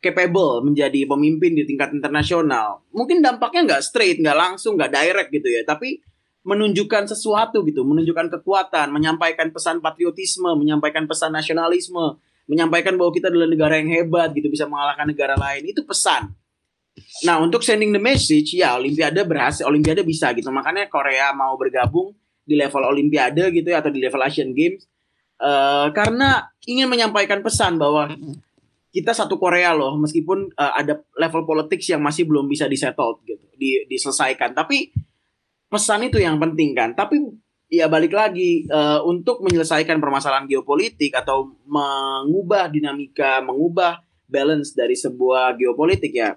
capable 0.04 0.62
menjadi 0.62 1.08
pemimpin 1.08 1.56
di 1.56 1.64
tingkat 1.64 1.96
internasional. 1.96 2.84
Mungkin 2.92 3.24
dampaknya 3.24 3.74
nggak 3.74 3.82
straight, 3.82 4.20
nggak 4.20 4.37
langsung, 4.37 4.76
nggak 4.76 4.92
direct 4.92 5.30
gitu 5.32 5.48
ya, 5.48 5.64
tapi 5.64 6.04
menunjukkan 6.44 7.08
sesuatu 7.08 7.64
gitu, 7.66 7.82
menunjukkan 7.82 8.38
kekuatan, 8.38 8.92
menyampaikan 8.92 9.50
pesan 9.50 9.80
patriotisme, 9.80 10.48
menyampaikan 10.54 11.08
pesan 11.08 11.34
nasionalisme, 11.34 12.20
menyampaikan 12.48 12.96
bahwa 12.96 13.11
kita 13.12 13.28
adalah 13.28 13.48
negara 13.50 13.80
yang 13.80 13.90
hebat 13.90 14.32
gitu, 14.32 14.48
bisa 14.48 14.64
mengalahkan 14.64 15.08
negara 15.08 15.34
lain. 15.37 15.66
Itu 15.68 15.84
pesan. 15.84 16.32
Nah, 17.26 17.38
untuk 17.42 17.62
sending 17.62 17.94
the 17.94 18.02
message, 18.02 18.54
ya 18.54 18.78
Olimpiade 18.78 19.22
berhasil, 19.26 19.66
Olimpiade 19.66 20.02
bisa 20.06 20.32
gitu. 20.32 20.48
Makanya 20.48 20.88
Korea 20.88 21.30
mau 21.34 21.54
bergabung 21.58 22.14
di 22.42 22.56
level 22.56 22.87
Olimpiade 22.87 23.50
gitu 23.52 23.68
ya, 23.68 23.84
atau 23.84 23.92
di 23.92 24.00
level 24.00 24.22
Asian 24.24 24.54
Games 24.54 24.87
uh, 25.42 25.88
karena 25.94 26.51
ingin 26.66 26.90
menyampaikan 26.90 27.40
pesan 27.40 27.79
bahwa 27.81 28.12
kita 28.88 29.12
satu 29.12 29.37
Korea 29.38 29.77
loh 29.77 29.94
meskipun 30.01 30.53
uh, 30.59 30.72
ada 30.74 31.01
level 31.16 31.44
politik 31.46 31.83
yang 31.87 32.03
masih 32.03 32.24
belum 32.27 32.48
bisa 32.51 32.66
disettle 32.66 33.21
gitu 33.25 33.44
di, 33.54 33.85
diselesaikan. 33.87 34.52
Tapi 34.52 34.90
pesan 35.69 36.08
itu 36.08 36.19
yang 36.19 36.40
penting 36.40 36.73
kan. 36.75 36.96
Tapi 36.96 37.21
ya 37.69 37.87
balik 37.87 38.17
lagi 38.17 38.65
uh, 38.73 39.04
untuk 39.04 39.44
menyelesaikan 39.44 40.00
permasalahan 40.00 40.48
geopolitik 40.48 41.12
atau 41.12 41.52
mengubah 41.69 42.73
dinamika 42.73 43.44
mengubah 43.44 44.00
balance 44.25 44.73
dari 44.73 44.96
sebuah 44.96 45.56
geopolitik 45.60 46.12
ya 46.17 46.33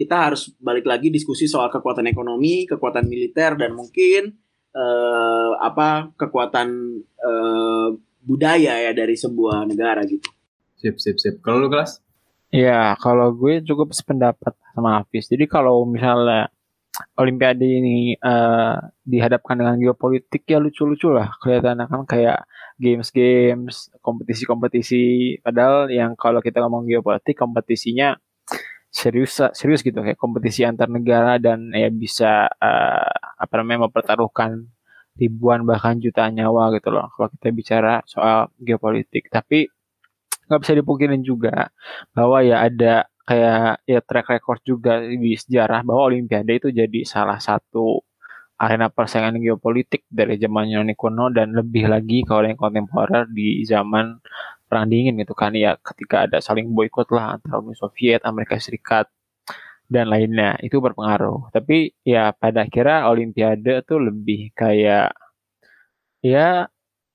kita 0.00 0.32
harus 0.32 0.56
balik 0.56 0.88
lagi 0.88 1.12
diskusi 1.12 1.44
soal 1.44 1.68
kekuatan 1.68 2.08
ekonomi 2.08 2.64
kekuatan 2.64 3.04
militer 3.04 3.60
dan 3.60 3.76
mungkin 3.76 4.40
uh, 4.72 5.60
apa 5.60 6.16
kekuatan 6.16 6.68
uh, 7.20 7.92
budaya 8.20 8.76
ya 8.78 8.92
dari 8.92 9.16
sebuah 9.16 9.64
negara 9.66 10.04
gitu. 10.04 10.28
Sip, 10.80 10.96
sip, 10.96 11.16
sip. 11.20 11.34
Kalau 11.44 11.60
lu 11.60 11.68
kelas? 11.68 12.00
Ya, 12.50 12.98
kalau 12.98 13.30
gue 13.36 13.62
cukup 13.62 13.94
sependapat 13.94 14.56
sama 14.74 15.00
Hafiz. 15.00 15.30
Jadi 15.30 15.46
kalau 15.46 15.86
misalnya 15.86 16.50
Olimpiade 17.16 17.64
ini 17.64 18.12
uh, 18.20 18.76
dihadapkan 19.06 19.56
dengan 19.56 19.78
geopolitik 19.80 20.44
ya 20.44 20.60
lucu-lucu 20.60 21.08
lah 21.08 21.32
kelihatan 21.40 21.80
kan 21.88 22.04
kayak 22.04 22.44
games-games, 22.76 23.88
kompetisi-kompetisi. 24.04 25.36
Padahal 25.40 25.88
yang 25.88 26.12
kalau 26.18 26.44
kita 26.44 26.60
ngomong 26.60 26.84
geopolitik 26.90 27.38
kompetisinya 27.38 28.18
serius 28.90 29.38
serius 29.54 29.86
gitu 29.86 30.02
kayak 30.02 30.18
kompetisi 30.18 30.66
antar 30.66 30.90
negara 30.90 31.38
dan 31.38 31.70
ya 31.70 31.86
bisa 31.94 32.50
uh, 32.50 33.14
apa 33.38 33.52
namanya 33.62 33.86
mempertaruhkan 33.86 34.66
ribuan 35.20 35.68
bahkan 35.68 36.00
jutaan 36.00 36.32
nyawa 36.34 36.72
gitu 36.74 36.88
loh 36.88 37.12
kalau 37.12 37.28
kita 37.36 37.48
bicara 37.52 37.94
soal 38.08 38.48
geopolitik. 38.56 39.28
Tapi 39.28 39.68
nggak 40.48 40.60
bisa 40.64 40.74
dipungkirin 40.74 41.22
juga 41.22 41.70
bahwa 42.16 42.42
ya 42.42 42.64
ada 42.66 43.06
kayak 43.28 43.86
ya 43.86 44.00
track 44.02 44.26
record 44.34 44.60
juga 44.66 44.98
di 45.06 45.38
sejarah 45.38 45.86
bahwa 45.86 46.10
Olimpiade 46.10 46.58
itu 46.58 46.68
jadi 46.74 47.06
salah 47.06 47.38
satu 47.38 48.02
arena 48.60 48.92
persaingan 48.92 49.40
geopolitik 49.40 50.04
dari 50.10 50.36
zaman 50.36 50.68
Yunani 50.68 50.92
kuno 50.98 51.32
dan 51.32 51.56
lebih 51.56 51.88
lagi 51.88 52.26
kalau 52.28 52.44
yang 52.44 52.58
kontemporer 52.60 53.24
di 53.30 53.64
zaman 53.64 54.20
perang 54.68 54.86
dingin 54.90 55.16
gitu 55.16 55.32
kan 55.32 55.56
ya 55.56 55.80
ketika 55.80 56.28
ada 56.28 56.38
saling 56.44 56.68
boykot 56.70 57.08
lah 57.10 57.40
antara 57.40 57.58
Uni 57.58 57.72
Soviet, 57.78 58.20
Amerika 58.28 58.60
Serikat 58.60 59.08
dan 59.90 60.06
lainnya 60.12 60.56
itu 60.62 60.78
berpengaruh. 60.78 61.50
Tapi 61.50 61.92
ya 62.06 62.30
pada 62.32 62.64
akhirnya 62.66 63.10
Olimpiade 63.10 63.82
tuh 63.88 63.98
lebih 63.98 64.54
kayak 64.54 65.10
ya 66.24 66.70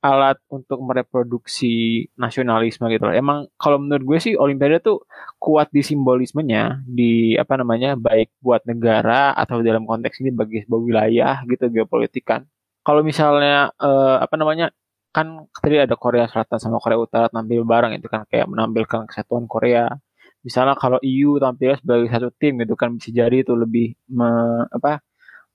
alat 0.05 0.37
untuk 0.53 0.79
mereproduksi 0.85 2.05
nasionalisme 2.13 2.85
gitu 2.93 3.09
loh. 3.09 3.15
Emang 3.15 3.49
kalau 3.57 3.81
menurut 3.81 4.03
gue 4.05 4.19
sih 4.21 4.33
Olimpiade 4.37 4.77
tuh 4.85 5.01
kuat 5.41 5.73
di 5.73 5.81
simbolismenya, 5.81 6.85
di 6.85 7.33
apa 7.41 7.57
namanya, 7.57 7.97
baik 7.97 8.29
buat 8.45 8.61
negara 8.69 9.33
atau 9.33 9.65
dalam 9.65 9.83
konteks 9.89 10.21
ini 10.21 10.29
bagi 10.35 10.61
sebuah 10.65 10.81
wilayah 10.87 11.35
gitu 11.49 11.65
geopolitik 11.73 12.25
kan. 12.27 12.41
Kalau 12.85 13.01
misalnya 13.01 13.73
eh, 13.81 14.17
apa 14.21 14.35
namanya, 14.37 14.69
kan 15.15 15.47
tadi 15.63 15.79
ada 15.81 15.95
Korea 15.97 16.27
Selatan 16.29 16.59
sama 16.61 16.77
Korea 16.83 16.99
Utara 17.01 17.27
tampil 17.31 17.63
bareng 17.65 17.97
itu 17.97 18.07
kan 18.11 18.27
kayak 18.29 18.45
menampilkan 18.51 19.09
kesatuan 19.09 19.49
Korea. 19.49 19.89
Misalnya 20.45 20.77
kalau 20.77 21.01
EU 21.01 21.41
tampil 21.41 21.73
sebagai 21.81 22.07
satu 22.13 22.29
tim 22.37 22.61
gitu 22.61 22.77
kan 22.77 22.93
bisa 22.93 23.09
jadi 23.09 23.41
itu 23.41 23.57
lebih 23.57 23.97
me, 24.13 24.29
apa 24.69 25.01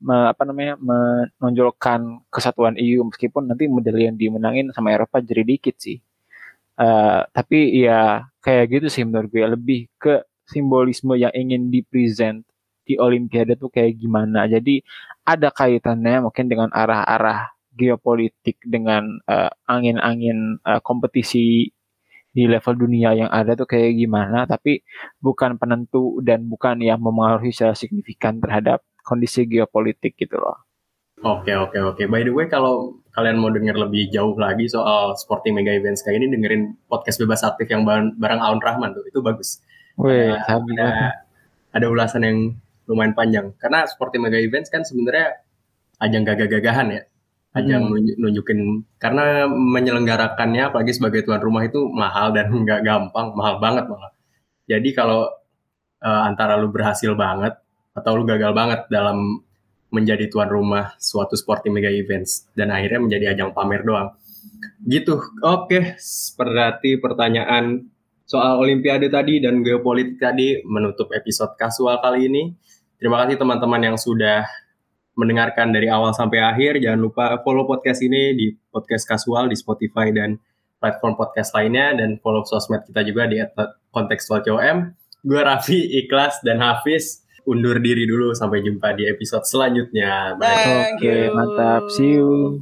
me, 0.02 0.34
apa 0.34 0.42
namanya 0.42 0.74
menonjolkan 0.82 2.26
kesatuan 2.26 2.74
EU 2.74 3.06
meskipun 3.06 3.46
nanti 3.46 3.70
medali 3.70 4.10
yang 4.10 4.18
dimenangin 4.18 4.74
sama 4.74 4.90
Eropa 4.90 5.22
jadi 5.22 5.46
dikit 5.46 5.78
sih. 5.78 6.02
Uh, 6.74 7.22
tapi 7.30 7.86
ya 7.86 8.26
kayak 8.42 8.66
gitu 8.80 8.86
sih 8.90 9.04
menurut 9.06 9.30
gue 9.30 9.46
lebih 9.46 9.80
ke 10.00 10.26
simbolisme 10.48 11.14
yang 11.14 11.30
ingin 11.36 11.70
dipresent 11.70 12.42
di 12.82 12.98
Olimpiade 12.98 13.54
tuh 13.54 13.70
kayak 13.70 13.94
gimana. 13.94 14.50
Jadi 14.50 14.82
ada 15.22 15.54
kaitannya 15.54 16.26
mungkin 16.26 16.50
dengan 16.50 16.74
arah-arah 16.74 17.54
geopolitik 17.78 18.58
dengan 18.66 19.22
uh, 19.30 19.52
angin-angin 19.70 20.58
uh, 20.66 20.82
kompetisi 20.82 21.70
di 22.30 22.46
level 22.46 22.74
dunia 22.78 23.10
yang 23.14 23.30
ada 23.30 23.58
tuh 23.58 23.66
kayak 23.66 23.98
gimana 23.98 24.46
tapi 24.46 24.86
bukan 25.18 25.58
penentu 25.58 26.22
dan 26.22 26.46
bukan 26.46 26.78
yang 26.78 27.02
mempengaruhi 27.02 27.50
secara 27.50 27.74
signifikan 27.74 28.38
terhadap 28.38 28.86
kondisi 29.02 29.46
geopolitik 29.50 30.14
gitu 30.14 30.38
loh. 30.38 30.70
Oke 31.20 31.52
oke 31.52 31.76
oke. 31.76 32.02
By 32.08 32.24
the 32.24 32.32
way 32.32 32.48
kalau 32.48 32.96
kalian 33.12 33.42
mau 33.42 33.52
denger 33.52 33.76
lebih 33.76 34.08
jauh 34.08 34.32
lagi 34.38 34.70
soal 34.70 35.12
sporting 35.18 35.52
mega 35.52 35.74
events 35.74 36.00
kayak 36.00 36.22
ini 36.22 36.32
dengerin 36.32 36.62
podcast 36.88 37.20
bebas 37.20 37.44
aktif 37.44 37.68
yang 37.68 37.84
bareng, 37.84 38.16
bareng 38.16 38.40
Aun 38.40 38.62
Rahman 38.62 38.96
tuh 38.96 39.04
itu 39.04 39.20
bagus. 39.20 39.60
Wih, 40.00 40.32
ada, 40.32 40.56
ada, 40.56 40.88
ada 41.76 41.86
ulasan 41.90 42.24
yang 42.24 42.38
lumayan 42.88 43.12
panjang 43.12 43.46
karena 43.60 43.84
sporting 43.84 44.24
mega 44.24 44.40
events 44.40 44.72
kan 44.72 44.80
sebenarnya 44.80 45.44
ajang 46.00 46.24
gagah-gagahan 46.24 46.88
ya 46.88 47.02
ajang 47.50 47.90
hmm. 47.90 48.18
nunjukin 48.22 48.86
karena 49.02 49.50
menyelenggarakannya 49.50 50.70
apalagi 50.70 50.94
sebagai 50.94 51.26
tuan 51.26 51.42
rumah 51.42 51.66
itu 51.66 51.82
mahal 51.90 52.30
dan 52.30 52.50
nggak 52.64 52.86
gampang 52.86 53.34
mahal 53.34 53.58
banget 53.58 53.90
malah 53.90 54.14
jadi 54.70 54.88
kalau 54.94 55.26
uh, 55.98 56.22
antara 56.30 56.54
lu 56.54 56.70
berhasil 56.70 57.10
banget 57.18 57.58
atau 57.90 58.10
lu 58.14 58.22
gagal 58.22 58.54
banget 58.54 58.86
dalam 58.86 59.42
menjadi 59.90 60.30
tuan 60.30 60.46
rumah 60.46 60.94
suatu 61.02 61.34
sporting 61.34 61.74
mega 61.74 61.90
events 61.90 62.46
dan 62.54 62.70
akhirnya 62.70 63.02
menjadi 63.02 63.34
ajang 63.34 63.50
pamer 63.50 63.82
doang. 63.82 64.14
Gitu. 64.86 65.18
Oke, 65.42 65.98
berarti 66.38 66.96
pertanyaan 67.02 67.90
soal 68.24 68.62
olimpiade 68.62 69.10
tadi 69.10 69.42
dan 69.42 69.66
geopolitik 69.66 70.22
tadi 70.22 70.62
menutup 70.62 71.10
episode 71.10 71.58
kasual 71.58 71.98
kali 71.98 72.30
ini. 72.30 72.54
Terima 73.02 73.26
kasih 73.26 73.42
teman-teman 73.42 73.82
yang 73.82 73.96
sudah 73.98 74.46
mendengarkan 75.20 75.68
dari 75.76 75.92
awal 75.92 76.16
sampai 76.16 76.40
akhir. 76.40 76.80
Jangan 76.80 77.00
lupa 77.00 77.36
follow 77.44 77.68
podcast 77.68 78.00
ini 78.00 78.32
di 78.32 78.46
podcast 78.72 79.04
kasual 79.04 79.52
di 79.52 79.56
Spotify 79.60 80.08
dan 80.08 80.40
platform 80.80 81.14
podcast 81.20 81.52
lainnya 81.52 82.00
dan 82.00 82.16
follow 82.24 82.40
sosmed 82.48 82.80
kita 82.88 83.04
juga 83.04 83.28
di 83.28 83.36
kontekstual 83.92 84.40
COM. 84.40 84.96
Gue 85.20 85.40
Raffi, 85.44 86.00
Ikhlas, 86.00 86.40
dan 86.40 86.64
Hafiz 86.64 87.28
undur 87.44 87.76
diri 87.84 88.08
dulu 88.08 88.32
sampai 88.32 88.64
jumpa 88.64 88.96
di 88.96 89.04
episode 89.04 89.44
selanjutnya. 89.44 90.40
Oke, 90.40 90.96
okay, 90.96 91.22
mantap. 91.28 91.92
See 91.92 92.16
you. 92.16 92.56